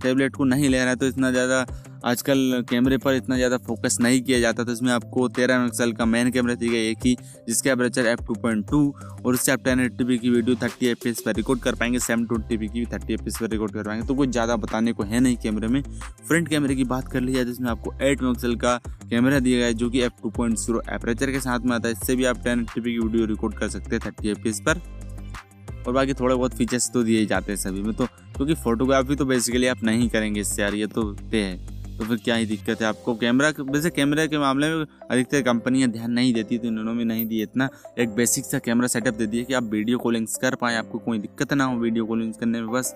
टैबलेट 0.03 0.35
को 0.35 0.43
नहीं 0.45 0.69
ले 0.69 0.77
रहे 0.77 0.89
है 0.89 0.95
तो 0.95 1.07
इतना 1.07 1.31
ज़्यादा 1.31 1.65
आजकल 2.03 2.63
कैमरे 2.69 2.97
पर 2.97 3.13
इतना 3.13 3.35
ज़्यादा 3.35 3.57
फोकस 3.57 3.97
नहीं 4.01 4.21
किया 4.21 4.39
जाता 4.39 4.63
तो 4.63 4.71
इसमें 4.71 4.91
आपको 4.91 5.27
तेरह 5.29 5.57
मेगापिक्सल 5.57 5.91
का 5.91 6.05
मेन 6.05 6.31
कैमरा 6.31 6.53
दी 6.55 6.69
गई 6.69 6.89
एक 6.89 7.05
ही 7.05 7.15
जिसके 7.47 7.69
aperture 7.69 8.05
f 8.07 8.21
two 8.27 8.33
point 8.35 8.65
two 8.69 8.79
और 9.25 9.33
उससे 9.33 9.51
आप 9.51 9.63
टेन 9.63 9.79
एट 9.79 9.97
की 9.97 10.29
वीडियो 10.29 10.55
थर्टी 10.63 10.87
एफ़ 10.87 10.99
पी 11.03 11.11
पर 11.25 11.35
रिकॉर्ड 11.35 11.59
कर 11.61 11.75
पाएँगे 11.75 11.99
सेवन 11.99 12.25
ट्वेंटी 12.25 12.57
की 12.57 12.79
भी 12.79 12.85
थर्टी 12.93 13.13
एफ़ 13.13 13.21
पी 13.21 13.31
पर 13.39 13.49
रिकॉर्ड 13.49 13.73
कर 13.73 13.83
पाएँगे। 13.83 14.07
तो 14.07 14.15
कुछ 14.15 14.29
ज़्यादा 14.29 14.55
बताने 14.55 14.93
को 14.93 15.03
है 15.03 15.19
नहीं 15.19 15.37
कैमरे 15.37 15.67
में। 15.67 15.81
फ्रंट 16.27 16.47
कैमरे 16.47 16.75
की 16.75 16.83
बात 16.85 17.07
कर 17.07 17.21
ली 17.21 17.33
जाए, 17.33 17.45
जिसमें 17.45 17.69
आपको 17.71 17.93
एट 17.93 18.21
मेगापिक्सल 18.21 18.55
का 18.55 18.75
कैमरा 19.09 19.39
दिया 19.39 19.57
गया 19.57 19.67
है, 19.67 19.73
जो 19.73 19.89
कि 19.89 20.01
f 20.01 20.21
two 20.23 20.29
point 20.29 20.57
zero 20.57 20.81
aperture 20.91 21.31
के 21.31 21.39
साथ 21.39 21.59
में 21.59 21.75
आता 21.75 21.87
है। 21.87 21.93
इससे 21.93 22.15
भी 22.15 22.25
आप 22.25 22.43
टेन 22.43 22.61
एट 22.61 22.69
की 22.69 22.81
वीडियो 22.81 23.25
रिकॉर्ड 23.25 23.57
कर 23.57 23.69
सकते 23.69 23.95
हैं 23.95 23.99
थर्टी 24.05 24.29
एफ़ 24.29 24.39
पी 24.39 24.51
पर। 24.63 24.81
और 25.87 25.93
बाकी 25.93 26.13
थोड़े 26.13 26.35
बहुत 26.35 26.55
फीचर्स 26.55 26.89
तो 26.93 27.03
दिए 27.03 27.25
जाते 27.25 27.51
हैं 27.51 27.59
सभी 27.59 27.81
में। 27.81 27.93
तो 27.93 28.05
क्योंकि 28.35 28.53
फोटोग्राफी 28.55 29.15
तो 29.15 29.25
बेसिकली 29.25 29.67
आप 29.67 29.83
नहीं 29.83 30.09
करेंगे 30.09 30.41
इससे 30.41 30.61
यार, 30.61 30.75
ये 30.75 30.87
तो 30.87 31.03
पे 31.31 31.41
है। 31.41 31.70
तो 31.91 32.05
फिर 32.05 32.17
क्या 32.17 32.35
ही 32.35 32.45
दिक्कत 32.45 32.81
है? 32.81 32.87
आपको 32.87 33.13
कैमरा 33.15 33.51
वैसे 33.61 33.89
कैमरे 33.89 34.27
के 34.27 34.37
मामले 34.39 34.69
में 34.69 34.85
अधिकतर 35.11 35.41
कंपनियाँ 35.43 35.89
ध्यान 35.91 36.11
नहीं 36.11 36.33
देती 36.33 36.57
तो 36.57 36.67
इन्होंने 36.67 36.93
भी 36.93 37.05
नहीं 37.05 37.25
दी 37.27 37.41
इतना 37.41 37.69
एक 37.99 38.15
बेसिक 38.15 38.45
सा 38.45 38.59
कैमरा 38.59 38.87
सेटअप 38.89 39.13
दे 39.13 39.27
दिया 39.27 39.43
कि 39.43 39.53
आप 39.53 39.63
वीडियो 39.71 39.97
कॉलिंग्स 39.99 40.37
कर 40.37 40.55
पाएँ, 40.55 40.75
आपको 40.77 40.99
कोई 40.99 41.19
दिक्कत 41.19 41.53
ना 41.53 41.63
हो 41.63 41.77
वीडियो 41.79 42.05
कॉलिंग्स 42.05 42.37
करने 42.37 42.61
में 42.61 42.71
बस। 42.71 42.93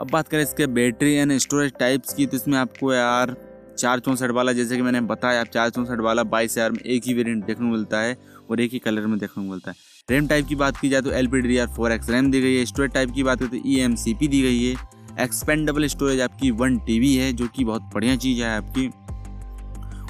अब 0.00 0.10
बात 0.10 0.28
करें 0.28 0.42
इसके 0.42 0.66
बैटरी 0.68 1.12
एंड 1.12 1.36
स्टोरेज 1.38 1.72
टाइप्स 1.78 2.14
की 2.14 2.26
तो 2.26 2.36
इसमें 2.36 2.58
आपको 2.58 2.92
यार 2.94 3.36
चार 3.78 4.00
चौंसठ 4.00 4.30
वाला, 4.30 4.52
जैसे 4.52 4.76
कि 4.76 4.82
मैंने 4.82 5.00
बताया, 5.02 5.40
आप 5.40 5.46
चार 5.48 5.70
चौंसठ 5.70 6.00
वाला 6.00 6.22
बाईस 6.24 6.52
हज़ार 6.52 6.72
में 6.72 6.80
एक 6.80 7.02
ही 7.06 7.14
वेरियंट 7.14 7.44
देखने 7.46 7.66
को 7.66 7.72
मिलता 7.72 8.00
है 8.00 8.16
और 8.50 8.60
एक 8.60 8.72
ही 8.72 8.78
कलर 8.78 9.06
में 9.06 9.18
देखने 9.18 9.44
को 9.44 9.50
मिलता 9.50 9.70
है। 9.70 9.76
रैम 10.08 10.26
टाइप 10.28 10.46
की 10.48 10.54
बात 10.56 10.76
की 10.76 10.88
जाए 10.88 11.02
तो 11.02 11.10
L 11.12 11.26
P 11.26 11.40
D 11.40 11.58
R 11.58 11.66
four 11.68 11.92
X 11.92 12.10
RAM 12.10 12.30
दी 12.30 12.40
गई 12.40 12.56
है 12.56 12.64
स्टोरेज 12.66 12.92
टाइप 12.92 13.10
की 13.10 13.22
बात 13.22 13.38
करें 13.38 13.50
तो 13.50 13.68
ई 13.68 13.78
एम 13.80 13.94
सी 13.96 14.14
पी 14.14 14.28
दी 14.28 14.42
गई 14.42 14.64
है। 14.64 14.74
एक्सपेंडेबल 15.20 15.86
स्टोरेज 15.86 16.20
आपकी 16.20 16.50
वन 16.52 16.78
टी 16.78 17.14
है, 17.14 17.32
जो 17.32 17.46
कि 17.48 17.64
बहुत 17.64 17.90
बढ़िया 17.94 18.16
चीज़ 18.16 18.42
है 18.42 18.56
आपकी। 18.56 18.88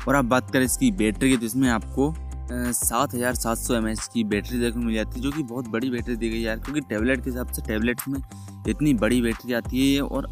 और 0.08 0.14
आप 0.16 0.24
बात 0.26 0.50
करें 0.50 0.64
इसकी 0.64 0.90
बैटरी 0.92 1.30
की 1.30 1.36
तो 1.36 1.46
इसमें 1.46 1.68
आपको 1.70 2.14
सात 2.50 3.14
हज़ार 3.14 3.34
सात 3.34 3.58
सौ 3.58 3.74
एम 3.74 3.88
एच 3.88 4.08
की 4.12 4.24
बैटरी 4.24 4.58
देखने 4.58 4.84
मिल 4.84 4.94
जाती 4.94 5.16
है, 5.16 5.22
जो 5.22 5.30
कि 5.30 5.42
बहुत 5.44 5.68
बड़ी 5.68 5.90
बैटरी 5.90 6.16
दी 6.16 6.28
गई 6.30 6.40
यार, 6.40 6.58
क्योंकि 6.58 6.80
टैबलेट 6.80 7.24
के 7.24 7.30
हिसाब 7.30 7.52
से 7.52 7.62
टैबलेट्स 7.62 8.08
में 8.08 8.20
इतनी 8.68 8.94
बड़ी 8.96 9.20
बैटरी 9.22 9.52
आती 9.54 9.94
है 9.94 10.00
और 10.02 10.30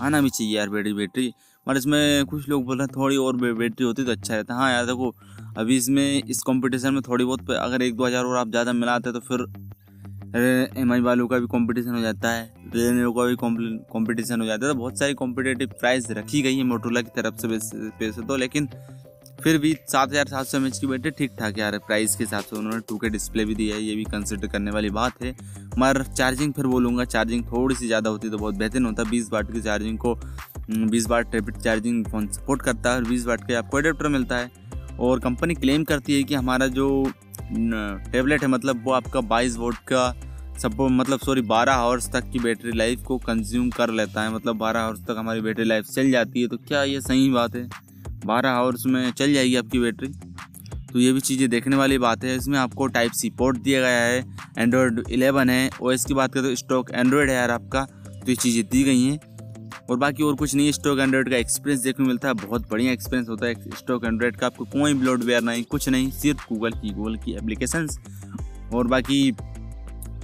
आना 0.00 0.20
भी 0.20 0.30
चाहिए 0.30 0.56
यार 0.56 0.68
बैटरी 0.70 0.92
बैटरी। 0.94 1.32
और 1.66 1.76
इसमें 1.76 2.24
कुछ 2.26 2.48
लोग 2.48 2.64
बोल 2.64 2.78
रहे 2.78 2.84
हैं, 2.84 2.92
थोड़ी 2.96 3.16
और 3.16 3.36
बैटरी 3.36 3.86
होती 3.86 4.04
तो 4.04 4.10
अच्छा 4.12 4.34
रहता। 4.34 4.54
हाँ 4.54 4.70
यार, 4.72 4.84
देखो, 4.86 5.14
अभी 5.56 5.76
इसमें, 5.76 6.22
इस 6.22 6.42
कंपटीशन 6.42 6.94
में 6.94 7.02
थोड़ी 7.08 7.24
बहुत, 7.24 7.50
अगर 7.52 7.82
एक 7.82 7.96
दो 7.96 8.06
हज़ार 8.06 8.24
और 8.24 8.36
आप 8.36 8.50
ज़्यादा 8.50 8.72
मिलाते 8.74 9.12
तो 9.12 9.20
फिर 9.20 9.46
एम 10.28 10.92
आई 10.92 11.00
वालों 11.00 11.26
का 11.28 11.38
भी 11.38 11.46
कंपटीशन 11.46 11.94
हो 11.94 12.00
जाता 12.00 12.30
है 12.30 12.70
रेनो 12.74 13.12
का 13.12 13.24
भी 13.24 13.36
कंपटीशन 13.92 14.40
हो 14.40 14.46
जाता 14.46 14.66
है 14.66 14.72
तो 14.72 14.78
बहुत 14.78 14.98
सारी 14.98 15.14
कॉम्पिटेटिव 15.14 15.68
प्राइस 15.80 16.10
रखी 16.10 16.42
गई 16.42 16.56
है 16.56 16.64
मोटोला 16.64 17.00
की 17.02 17.10
तरफ़ 17.16 17.36
से 17.36 17.48
पैसे 17.98 18.22
तो 18.22 18.36
लेकिन 18.36 18.68
फिर 19.42 19.58
भी 19.58 19.72
सात 19.88 20.08
हज़ार 20.08 20.26
सात 20.26 20.46
सौ 20.46 20.58
एम 20.58 20.68
की 20.70 20.86
बैटरी 20.86 21.10
ठीक 21.18 21.30
ठाक 21.38 21.58
यार 21.58 21.78
प्राइस 21.78 22.16
के 22.16 22.24
हिसाब 22.24 22.44
से 22.44 22.56
उन्होंने 22.56 22.80
टू 22.88 22.96
के 22.98 23.08
डिस्प्ले 23.08 23.44
भी 23.44 23.54
दिया 23.54 23.76
है, 23.76 23.82
ये 23.82 23.94
भी 23.96 24.04
कंसिडर 24.04 24.46
करने 24.48 24.70
वाली 24.70 24.90
बात 24.90 25.22
है। 25.22 25.34
मगर 25.78 26.02
चार्जिंग 26.06 26.52
फिर 26.52 26.66
बोलूँगा 26.66 27.04
चार्जिंग 27.06 27.44
थोड़ी 27.46 27.74
सी 27.74 27.86
ज़्यादा 27.86 28.10
होती 28.10 28.30
तो 28.30 28.38
बहुत 28.38 28.54
बेहतरीन 28.56 28.86
होता 28.86 29.04
बीस 29.10 29.28
वाट 29.32 29.52
की 29.52 29.60
चार्जिंग 29.62 29.98
को 29.98 30.14
बीस 30.70 31.08
watt 31.08 31.34
rapid 31.34 31.56
charging 31.58 32.04
phone 32.06 32.26
support 32.28 32.62
करता 32.62 32.90
है 32.90 32.96
और 32.96 33.08
बीस 33.08 33.26
वाट 33.26 33.48
का 33.48 33.58
आपको 33.58 33.76
अडेप्टर 33.76 34.08
मिलता 34.08 34.36
है। 34.36 34.50
और 35.00 35.20
कंपनी 35.20 35.54
क्लेम 35.54 35.84
करती 35.84 36.16
है 36.16 36.22
कि 36.22 36.34
हमारा 36.34 36.66
जो 36.68 36.88
टेबलेट 37.50 38.42
है 38.42 38.48
मतलब 38.48 38.84
वो 38.84 38.92
आपका 38.92 39.20
बाईस 39.22 39.56
वोट 39.56 39.74
का 39.92 40.10
सब 40.58 40.80
मतलब 40.82 41.18
सॉरी 41.18 41.40
बारह 41.44 41.72
आवर्स 41.72 42.10
तक 42.12 42.30
की 42.30 42.38
बैटरी 42.38 42.72
लाइफ 42.72 43.02
को 43.02 43.18
कंज्यूम 43.18 43.68
कर 43.70 43.90
लेता 43.90 44.22
है। 44.22 44.34
मतलब 44.34 44.56
बारह 44.58 44.80
आवर्स 44.80 45.00
तक 45.00 45.16
हमारी 45.18 45.40
बैटरी 45.40 45.64
लाइफ 45.64 45.84
चल 45.86 46.10
जाती 46.10 46.42
है 46.42 46.48
तो 46.48 46.56
क्या 46.58 46.82
ये 46.84 47.00
सही 47.00 47.28
बात 47.30 47.54
है? 47.56 47.68
बारह 48.26 48.50
आवर्स 48.50 48.86
में 48.86 49.10
चल 49.10 49.32
जाएगी 49.32 49.56
आपकी 49.56 49.78
बैटरी 49.78 50.08
तो 50.88 50.98
ये 50.98 51.12
भी 51.12 51.20
चीज़ें 51.20 51.48
देखने 51.50 51.76
वाली 51.76 51.98
बात 51.98 52.24
है। 52.24 52.36
इसमें 52.36 52.58
आपको 52.58 52.86
टाइप 52.88 53.12
सी 53.12 53.30
पोर्ट 53.30 53.58
दिया 53.58 53.80
गया 53.80 54.00
है 54.00 54.24
एंड्रॉयड 54.58 55.00
11 55.08 55.50
है। 55.50 55.70
ओ 55.72 55.92
की 56.06 56.14
बात 56.14 56.32
करें 56.34 56.44
तो 56.44 56.54
स्टॉक 56.56 56.90
एंड्रॉयड 56.90 57.30
है 57.30 57.36
यार 57.36 57.50
आपका 57.50 57.84
तो 58.06 58.28
ये 58.28 58.36
चीज़ें 58.36 58.64
दी 58.64 58.82
गई 58.84 59.02
हैं। 59.02 59.18
और 59.90 59.96
बाकी 59.96 60.22
और 60.22 60.34
कुछ 60.36 60.54
नहीं 60.54 60.72
स्टॉक 60.72 60.98
एंड्रॉइड 60.98 61.30
का 61.30 61.36
एक्सपीरियंस 61.36 61.82
देखने 61.82 62.04
को 62.04 62.08
मिलता 62.08 62.28
है। 62.28 62.34
बहुत 62.36 62.70
बढ़िया 62.70 62.92
एक्सपीरियंस 62.92 63.28
होता 63.28 63.46
है। 63.46 63.54
स्टॉक 63.76 64.04
एंड्रॉइड 64.04 64.36
का 64.36 64.46
आपको 64.46 64.64
कोई 64.66 64.94
ब्लोडवेयर 64.94 65.42
नहीं, 65.42 65.62
कुछ 65.64 65.88
नहीं, 65.88 66.10
सिर्फ़ 66.12 66.46
गूगल 66.48 66.72
की 66.72 66.90
गूगल 66.90 67.16
की 67.16 67.32
एप्लीकेशन 67.34 67.88
और 68.74 68.86
बाकी 68.86 69.30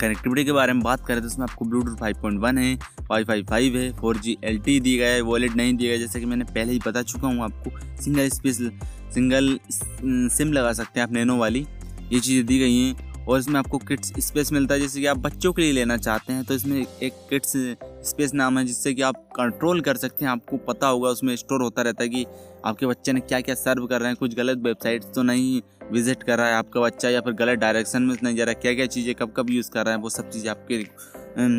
कनेक्टिविटी 0.00 0.44
के 0.44 0.52
बारे 0.52 0.72
में 0.72 0.82
बात 0.82 1.06
करें 1.06 1.20
तो 1.20 1.26
उसमें 1.26 1.44
आपको 1.44 1.64
ब्लूटूथ 1.64 1.96
5.1 1.96 2.58
है 2.58 2.74
वाई 3.10 3.24
फाई 3.24 3.42
फाइव 3.42 3.76
है 3.76 3.90
फोर 3.96 4.16
जी 4.16 4.36
एल 4.44 4.58
टी 4.58 4.78
दी 4.80 4.96
गया 4.96 5.08
है 5.08 5.20
वॉलेट 5.22 5.56
नहीं 5.56 5.74
दिया 5.74 5.90
गया। 5.90 5.98
जैसे 5.98 6.20
कि 6.20 6.26
मैंने 6.26 6.44
पहले 6.44 6.72
ही 6.72 6.78
बता 6.86 7.02
चुका 7.02 7.28
हूँ 7.28 7.42
आपको 7.44 7.70
सिंगल 8.02 8.28
स्पेस 8.30 8.58
सिंगल 9.14 9.58
सिम 10.34 10.52
लगा 10.52 10.72
सकते 10.72 11.00
हैं 11.00 11.06
आप 11.06 11.12
नैनो 11.12 11.36
वाली। 11.38 11.66
ये 12.12 12.20
चीज़ें 12.20 12.46
दी 12.46 12.58
गई 12.58 12.78
हैं। 12.78 13.13
और 13.28 13.38
इसमें 13.38 13.58
आपको 13.58 13.78
किट्स 13.80 14.12
स्पेस 14.20 14.52
मिलता 14.52 14.74
है, 14.74 14.80
जैसे 14.80 15.00
कि 15.00 15.06
आप 15.06 15.18
बच्चों 15.18 15.52
के 15.52 15.62
लिए 15.62 15.72
लेना 15.72 15.96
चाहते 15.98 16.32
हैं 16.32 16.44
तो 16.44 16.54
इसमें 16.54 16.80
एक 16.80 17.12
किट्स 17.30 17.52
स्पेस 18.06 18.34
नाम 18.34 18.58
है, 18.58 18.64
जिससे 18.64 18.92
कि 18.94 19.02
आप 19.02 19.16
कंट्रोल 19.36 19.80
कर 19.80 19.96
सकते 19.96 20.24
हैं। 20.24 20.32
आपको 20.32 20.56
पता 20.66 20.86
होगा, 20.86 21.08
उसमें 21.10 21.34
स्टोर 21.36 21.62
होता 21.62 21.82
रहता 21.82 22.02
है 22.02 22.08
कि 22.08 22.26
आपके 22.64 22.86
बच्चे 22.86 23.12
ने 23.12 23.20
क्या 23.22 23.40
क्या 23.40 23.54
सर्व 23.54 23.86
कर 23.86 24.00
रहे 24.00 24.08
हैं, 24.08 24.16
कुछ 24.16 24.34
गलत 24.36 24.58
वेबसाइट्स 24.58 25.14
तो 25.14 25.22
नहीं 25.22 25.60
विज़िट 25.92 26.22
कर 26.22 26.38
रहा 26.38 26.46
है 26.46 26.54
आपका 26.54 26.80
बच्चा, 26.80 27.08
या 27.08 27.20
फिर 27.20 27.32
गलत 27.34 27.58
डायरेक्शन 27.58 28.02
में 28.02 28.14
नहीं 28.22 28.36
जा 28.36 28.44
रहा 28.44 28.52
है 28.52 28.60
क्या 28.60 28.74
क्या 28.74 28.86
चीज़ें 28.88 29.14
कब 29.14 29.32
कब 29.36 29.50
यूज़ 29.50 29.70
कर 29.70 29.84
रहा 29.84 29.94
है, 29.94 30.00
वो 30.00 30.10
सब 30.10 30.30
चीज़ें 30.30 30.50
आपके 30.50 30.82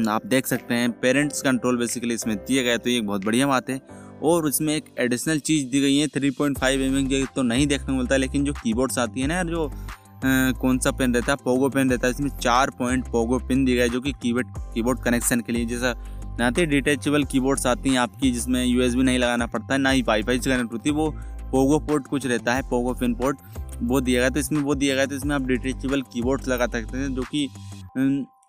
आप 0.10 0.25
देख 0.25 0.48
सकते 0.48 0.74
हैं। 0.74 0.91
पेरेंट्स 1.00 1.41
कंट्रोल 1.41 1.77
बेसिकली 1.77 2.13
इसमें 2.13 2.36
दिया 2.38 2.63
गया 2.63 2.77
तो 2.77 2.89
ये 2.89 3.01
बहुत 3.01 3.25
बढ़िया 3.25 3.48
बात 3.48 3.69
है। 3.69 3.79
और 4.24 4.45
उसमें 4.45 4.75
एक 4.75 4.86
एडिशनल 5.00 5.39
चीज़ 5.41 5.65
दी 5.69 5.81
गई 5.81 5.98
है, 5.98 6.07
थ्री 6.07 6.29
पॉइंट 6.31 6.57
फाइव 6.60 6.81
एम 6.81 7.25
तो 7.36 7.41
नहीं 7.43 7.67
देखने 7.67 7.86
को 7.86 7.93
मिलता, 7.93 8.17
लेकिन 8.17 8.45
जो 8.45 8.53
कीबोर्ड्स 8.53 8.98
आती 9.00 9.22
है 9.22 9.27
ना, 9.27 9.43
जो 9.43 9.72
कौन 10.25 10.77
सा 10.79 10.91
पेन 10.91 11.13
रहता 11.15 11.32
है? 11.32 11.38
पोगो 11.44 11.70
पेन 11.70 11.89
रहता 11.91 12.08
है 12.08 12.13
इसमें 12.13 12.29
चार 12.32 12.70
पॉइंट 12.79 13.08
पोगो 13.12 13.39
पिन 13.39 13.63
दिया 13.65 13.77
गया 13.77 13.88
जो 13.88 14.01
कि 14.01 14.12
कीबोर्ड 14.22 14.48
कीबोर्ड 14.74 15.00
कनेक्शन 15.03 15.41
के 15.41 15.53
लिए 15.53 15.65
जैसा 15.65 15.94
ना 16.39 16.50
तो 16.51 16.65
डिटेचेबल 16.65 17.24
कीबोर्ड्स 17.24 17.65
आती 17.67 17.89
हैं 17.89 17.98
आपकी, 17.98 18.32
जिसमें 18.32 18.63
यूएसबी 18.65 19.03
नहीं 19.03 19.20
लगाना 19.20 19.46
पड़ता 19.48 19.74
है, 19.74 19.79
ना 19.79 19.89
ही 19.89 20.01
वाईफाई 20.01 20.39
से 20.39 20.50
कनेक्ट 20.50 20.74
होती 20.74 20.89
है, 20.89 20.96
वो 20.96 21.10
पोगो 21.51 21.79
पोर्ट 21.79 22.08
कुछ 22.08 22.25
रहता 22.27 22.53
है 22.53 22.62
पोगो 22.70 22.94
पिन 22.94 23.13
पोर्ट 23.15 23.38
वो 23.84 24.01
दिया 24.01 24.22
गया 24.22 24.29
तो 24.29 24.39
इसमें, 24.39 24.62
वो 24.62 24.75
दिया 24.75 24.96
गया 24.96 25.05
तो 25.05 25.15
इसमें 25.15 25.36
आप 25.36 25.46
डिटेचेबल 25.48 26.01
कीबोर्ड्स 26.13 26.48
लगा 26.48 26.67
सकते 26.67 26.98
हैं, 26.98 27.13
जो 27.15 27.22
कि 27.24 27.48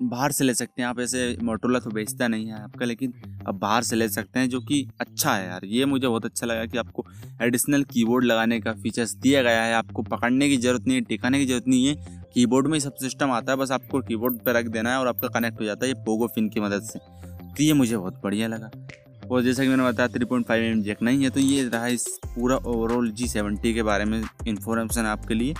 बाहर 0.03 0.33
से 0.33 0.45
ले 0.45 0.55
सकते 0.55 0.83
हैं। 0.83 0.89
आप 0.89 0.99
ऐसे 1.01 1.37
मोटोला 1.43 1.79
तो 1.79 1.91
बेचता 1.91 2.29
नहीं 2.29 2.47
है 2.47 2.63
आपका, 2.63 2.87
लेकिन 2.87 3.13
अब 3.47 3.59
बाहर 3.59 3.83
से 3.83 3.97
ले 3.97 4.09
सकते 4.09 4.41
हैं, 4.41 4.49
जो 4.49 4.61
कि 4.61 4.89
अच्छा 5.01 5.35
है 5.35 5.47
यार। 5.47 5.65
ये 5.65 5.85
मुझे 5.85 6.07
बहुत 6.09 6.25
अच्छा 6.25 6.47
लगा 6.47 6.67
कि 6.67 6.79
आपको 6.79 7.05
एडिशनल 7.43 7.83
कीबोर्ड 7.85 8.25
लगाने 8.25 8.61
का 8.61 8.73
फीचर्स 8.73 9.15
दिया 9.15 9.43
गया 9.43 9.63
है। 9.63 9.75
आपको 9.75 10.03
पकड़ने 10.03 10.49
की 10.49 10.57
ज़रूरत 10.57 10.87
नहीं 10.87 10.97
है, 10.97 11.03
टिकाने 11.03 11.39
की 11.39 11.47
ज़रूरत 11.47 11.69
नहीं 11.69 11.87
है। 11.87 12.25
कीबोर्ड 12.35 12.67
में 12.67 12.75
ही 12.75 12.81
सब 12.81 12.95
सिस्टम 12.95 13.31
आता 13.31 13.53
है, 13.53 13.59
बस 13.59 13.71
आपको 13.71 14.01
कीबोर्ड 14.01 14.39
पर 14.39 14.53
रख 14.53 14.67
देना 14.67 14.91
है 14.91 14.99
और 14.99 15.09
आपका 15.09 15.29
कनेक्ट 15.29 15.61
हो 15.61 15.65
जाता 15.65 15.87
है 15.87 15.93
ये 15.93 16.03
पोगो 16.05 16.27
फिन 16.27 16.49
की 16.49 16.61
मदद 16.61 16.83
से। 16.83 16.99
तो 16.99 17.63
ये 17.63 17.73
मुझे 17.73 17.97
बहुत 17.97 18.21
बढ़िया 18.25 18.49
लगा। 18.49 18.71
और 19.27 19.43
जैसा 19.43 19.63
कि 19.63 19.69
मैंने 19.69 19.85
बताया 19.85 20.09
three 20.09 20.25
point 20.25 20.47
five 20.47 20.63
M 20.65 20.83
jack 20.83 21.03
नहीं 21.03 21.25
है 21.25 21.31
तो 21.31 21.41
ये 21.41 21.63
रहा 21.65 21.87
इस 21.89 22.07
पूरा 22.27 22.57
ओवरऑल 22.57 23.11
जी 23.11 23.29
सेवेंटी 23.29 23.73
के 23.75 23.83
बारे 23.83 24.05
में 24.05 24.23
इन्फॉर्मेशन 24.47 25.07
आपके 25.07 25.35
लिए। 25.35 25.55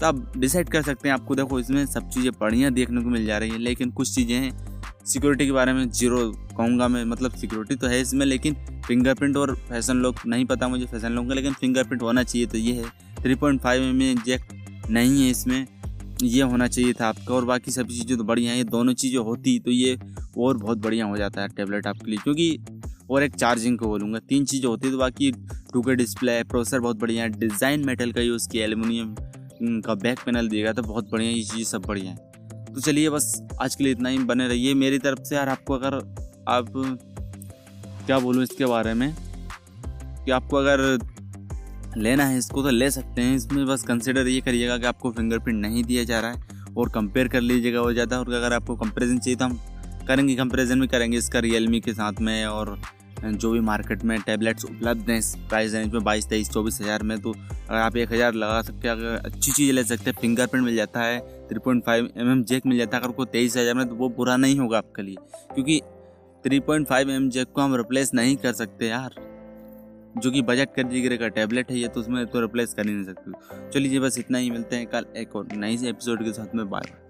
तो 0.00 0.06
आप 0.06 0.36
डिसाइड 0.36 0.68
कर 0.68 0.82
सकते 0.82 1.08
हैं, 1.08 1.14
आपको 1.14 1.34
देखो 1.34 1.58
इसमें 1.60 1.84
सब 1.86 2.08
चीज़ें 2.10 2.32
बढ़िया 2.40 2.70
देखने 2.70 3.02
को 3.02 3.08
मिल 3.10 3.26
जा 3.26 3.38
रही 3.38 3.50
है, 3.50 3.58
लेकिन 3.58 3.90
कुछ 3.90 4.14
चीज़ें 4.14 4.34
हैं 4.34 5.04
सिक्योरिटी 5.06 5.46
के 5.46 5.52
बारे 5.52 5.72
में 5.72 5.88
ज़ीरो 5.90 6.30
कहूँगा 6.56 6.88
मैं 6.88 7.04
मतलब 7.04 7.32
सिक्योरिटी 7.32 7.76
तो 7.76 7.86
है 7.86 8.00
इसमें, 8.00 8.24
लेकिन 8.26 8.54
फिंगरप्रिंट 8.86 9.36
और 9.36 9.54
फ़ैशन 9.68 9.96
लोग 9.96 10.16
नहीं 10.26 10.44
पता 10.46 10.68
मुझे 10.68 10.86
फ़ैशन 10.86 11.12
लोग 11.12 11.28
का 11.28 11.34
लेकिन 11.34 11.52
फिंगरप्रिंट 11.52 12.02
होना 12.02 12.22
चाहिए 12.22 12.46
तो 12.46 12.58
ये 12.58 12.72
है। 12.74 12.88
Three 13.22 13.34
point 13.34 13.60
five 13.62 13.82
M 13.82 14.22
jack 14.26 14.48
नहीं 14.90 15.22
है 15.22 15.30
इसमें। 15.30 15.66
ये 16.22 16.42
होना 16.42 16.66
चाहिए 16.66 16.92
था 16.92 17.08
आपका 17.08 17.34
और 17.34 17.44
बाकी 17.44 17.70
सभी 17.70 17.98
चीज़ें 17.98 18.16
तो 18.18 18.24
बढ़िया 18.24 18.50
हैं। 18.50 18.58
ये 18.58 18.64
दोनों 18.66 18.92
चीज़ें 18.94 19.18
होती 19.18 19.58
तो 19.58 19.70
ये 19.70 19.98
और 20.38 20.56
बहुत 20.56 20.78
बढ़िया 20.78 21.06
हो 21.06 21.16
जाता 21.16 21.42
है 21.42 21.48
टैबलेट 21.48 21.86
आपके 21.86 22.10
लिए। 22.10 22.18
क्योंकि 22.18 22.58
और 23.10 23.22
एक 23.22 23.34
चार्जिंग 23.34 23.78
को 23.78 23.86
बोलूँगा, 23.86 24.18
तीन 24.18 24.44
चीज़ें 24.44 24.68
होती 24.68 24.86
है 24.86 24.92
तो 24.92 24.98
बाकी 24.98 25.30
टू 25.72 25.82
के 25.82 25.94
डिस्प्ले 25.96 26.42
प्रोसेसर 26.44 26.80
बहुत 26.80 26.96
बढ़िया 26.96 27.24
है। 27.24 27.30
डिज़ाइन 27.30 27.86
मेटल 27.86 28.12
का 28.12 28.20
यूज़ 28.20 28.48
किया 28.48 28.64
एल्यूमिनियम 28.64 29.14
का 29.82 29.94
बैक 29.96 30.20
पैनल 30.26 30.48
दिया 30.48 30.62
गया 30.62 30.72
था 30.72 30.82
बहुत 30.82 31.10
बढ़िया 31.10 31.30
ये 31.30 31.42
चीज़ 31.44 31.68
सब 31.68 31.82
बढ़िया 31.82 32.10
है। 32.10 32.28
तो 32.66 32.80
चलिए 32.80 33.10
बस 33.10 33.42
आज 33.62 33.74
के 33.74 33.84
लिए 33.84 33.92
इतना 33.92 34.08
ही, 34.08 34.18
बने 34.18 34.48
रहिए 34.48 34.74
मेरी 34.74 34.98
तरफ़ 34.98 35.22
से। 35.22 35.34
यार 35.34 35.48
आपको 35.48 35.74
अगर 35.74 35.94
आप, 36.48 36.72
क्या 38.06 38.18
बोलूँ 38.18 38.42
इसके 38.42 38.66
बारे 38.66 38.94
में, 38.94 39.14
कि 40.24 40.30
आपको 40.30 40.56
अगर 40.56 40.98
लेना 41.96 42.24
है, 42.24 42.38
इसको 42.38 42.62
तो 42.62 42.70
ले 42.70 42.90
सकते 42.90 43.22
हैं। 43.22 43.34
इसमें 43.36 43.64
बस 43.66 43.82
कंसिडर 43.82 44.28
ये 44.28 44.40
करिएगा 44.40 44.78
कि 44.78 44.86
आपको 44.86 45.10
फिंगरप्रिंट 45.12 45.60
नहीं 45.60 45.84
दिया 45.84 46.04
जा 46.04 46.20
रहा 46.20 46.30
है 46.30 46.74
और 46.76 46.90
कंपेयर 46.90 47.28
कर 47.28 47.40
लीजिएगा 47.40 47.90
जाता 47.92 48.16
है 48.16 48.22
और 48.22 48.32
अगर 48.34 48.52
आपको 48.52 48.76
कंपेरिजन 48.76 49.18
चाहिए 49.18 49.36
तो 49.36 49.44
हम 49.44 49.60
करेंगे 50.08 50.34
कंपेरिजन 50.36 50.80
भी 50.80 50.86
करेंगे 50.88 51.18
इसका 51.18 51.38
रियलमी 51.40 51.80
के 51.80 51.92
साथ 51.94 52.20
में 52.20 52.44
और 52.46 52.78
जो 53.22 53.50
भी 53.52 53.60
मार्केट 53.60 54.04
में 54.04 54.20
टैबलेट्स 54.20 54.64
उपलब्ध 54.64 55.10
हैं, 55.10 55.18
इस 55.18 55.34
प्राइस 55.48 55.72
रेंज 55.74 55.92
में 55.94 56.02
बाईस, 56.04 56.28
तेईस, 56.28 56.50
चौबीस 56.50 56.80
हज़ार 56.80 57.02
में 57.02 57.18
तो 57.20 57.32
अगर 57.32 57.76
आप 57.76 57.96
एक 57.96 58.12
हज़ार 58.12 58.34
लगा 58.34 58.60
सकते 58.62 58.88
हैं, 58.88 58.94
अगर 58.94 59.16
अच्छी 59.24 59.52
चीज़ 59.52 59.72
ले 59.72 59.84
सकते 59.84 60.10
हैं 60.10 60.16
फिंगरप्रिंट 60.20 60.64
मिल 60.64 60.76
जाता 60.76 61.02
है 61.02 61.18
three 61.48 61.58
point 61.58 61.84
five 61.86 62.08
M 62.16 62.30
M 62.30 62.42
jack 62.44 62.66
मिल 62.66 62.78
जाता 62.78 62.96
है, 62.96 63.02
अगर 63.02 63.12
कोई 63.12 63.26
तेईस 63.32 63.56
हज़ार 63.56 63.74
में 63.74 63.88
तो 63.88 63.94
वो 63.94 64.08
बुरा 64.10 64.36
नहीं 64.36 64.58
होगा 64.58 64.78
आपके 64.78 65.02
लिए। 65.02 65.16
क्योंकि 65.54 65.80
three 66.44 66.60
point 66.60 66.86
five 66.88 67.10
M 67.10 67.28
jack 67.30 67.52
को 67.54 67.60
हम 67.60 67.76
रिप्लेस 67.76 68.14
नहीं 68.14 68.36
कर 68.36 68.52
सकते 68.54 68.88
यार। 68.88 69.14
जो 70.18 70.30
कि 70.30 70.42
बजट 70.42 70.74
कैटेगरी 70.76 71.18
का 71.18 71.28
टैबलेट 71.28 71.70
है, 71.70 71.78
ये 71.78 71.88
तो 71.88 72.00
उसमें 72.00 72.26
तो 72.26 72.40
रिप्लेस 72.40 72.74
कर 72.74 72.86
ही 72.86 72.94
नहीं 72.94 73.04
सकती। 73.04 73.32
चलिए 73.70 74.00
बस 74.00 74.18
इतना 74.18 74.38
ही, 74.38 74.50
मिलते 74.50 74.76
हैं 74.76 74.86
कल 74.86 75.06
एक 75.16 75.36
और 75.36 75.48
नई 75.52 75.74
एपिसोड 75.74 76.24
के 76.24 76.32
साथ 76.32 76.54
में। 76.54 76.70
बाय 76.70 76.82
बाय 76.82 77.09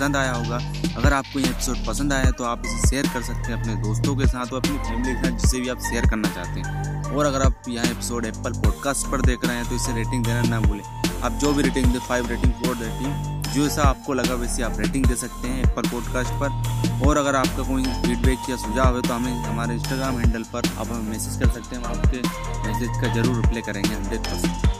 पसंद 0.00 0.16
आया 0.16 0.32
होगा। 0.32 0.56
अगर 0.96 1.12
आपको 1.12 1.38
यह 1.38 1.48
एपिसोड 1.48 1.84
पसंद 1.86 2.12
आया 2.12 2.30
तो 2.32 2.44
आप 2.44 2.62
इसे 2.66 2.88
शेयर 2.88 3.06
कर 3.14 3.22
सकते 3.22 3.52
हैं 3.52 3.60
अपने 3.60 3.74
दोस्तों 3.82 4.14
के 4.16 4.26
साथ 4.26 4.52
और 4.52 4.60
अपनी 4.60 4.78
फैमिली 4.78 5.14
के 5.14 5.22
साथ 5.22 5.38
जिसे 5.38 5.60
भी 5.60 5.68
आप 5.68 5.80
शेयर 5.82 6.06
करना 6.10 6.28
चाहते 6.28 6.60
हैं। 6.60 7.02
और 7.10 7.26
अगर 7.26 7.42
आप 7.42 7.68
यह 7.68 7.90
एपिसोड 7.90 8.26
एप्पल 8.26 8.52
पॉडकास्ट 8.62 9.10
पर 9.12 9.20
देख 9.22 9.44
रहे 9.44 9.56
हैं 9.56 9.68
तो 9.68 9.76
इसे 9.76 9.92
रेटिंग 9.94 10.24
देना 10.24 10.42
ना 10.48 10.60
भूलें। 10.60 10.82
आप 11.20 11.38
जो 11.42 11.52
भी 11.52 11.62
रेटिंग 11.62 11.86
दें 11.86 11.98
फाइव 12.08 12.28
रेटिंग 12.28 12.52
फोर 12.54 12.76
रेटिंग 12.76 13.52
जो 13.52 13.66
ऐसा 13.66 13.82
आपको 13.84 14.14
लगा, 14.14 14.34
वैसे 14.36 14.62
आप 14.62 14.80
रेटिंग 14.80 15.06
दे 15.06 15.16
सकते 15.16 15.48
हैं 15.48 15.62
एप्पल 15.62 15.88
पॉडकास्ट 15.90 16.32
पर। 16.40 17.06
और 17.06 17.16
अगर 17.18 17.36
आपका 17.36 17.68
कोई 17.68 17.84
फीडबैक 18.02 18.50
या 18.50 18.56
सुझाव 18.58 18.96
है 18.96 19.02
तो 19.02 19.14
हमें 19.14 19.32
हमारे 19.44 19.74
इंस्टाग्राम 19.74 20.18
हैंडल 20.18 20.42
पर 20.52 20.68
आप 20.70 20.86
हमें 20.88 21.10
मैसेज 21.10 21.40
कर 21.42 21.50
सकते 21.50 21.76
हैं। 21.76 21.84
हम 21.84 21.90
आपके 21.92 22.22
मैसेज 22.68 23.00
का 23.02 23.14
ज़रूर 23.14 23.36
रिप्लाई 23.36 23.62
करेंगे। 23.62 23.94
Hundred 23.94 24.20
percent 24.20 24.79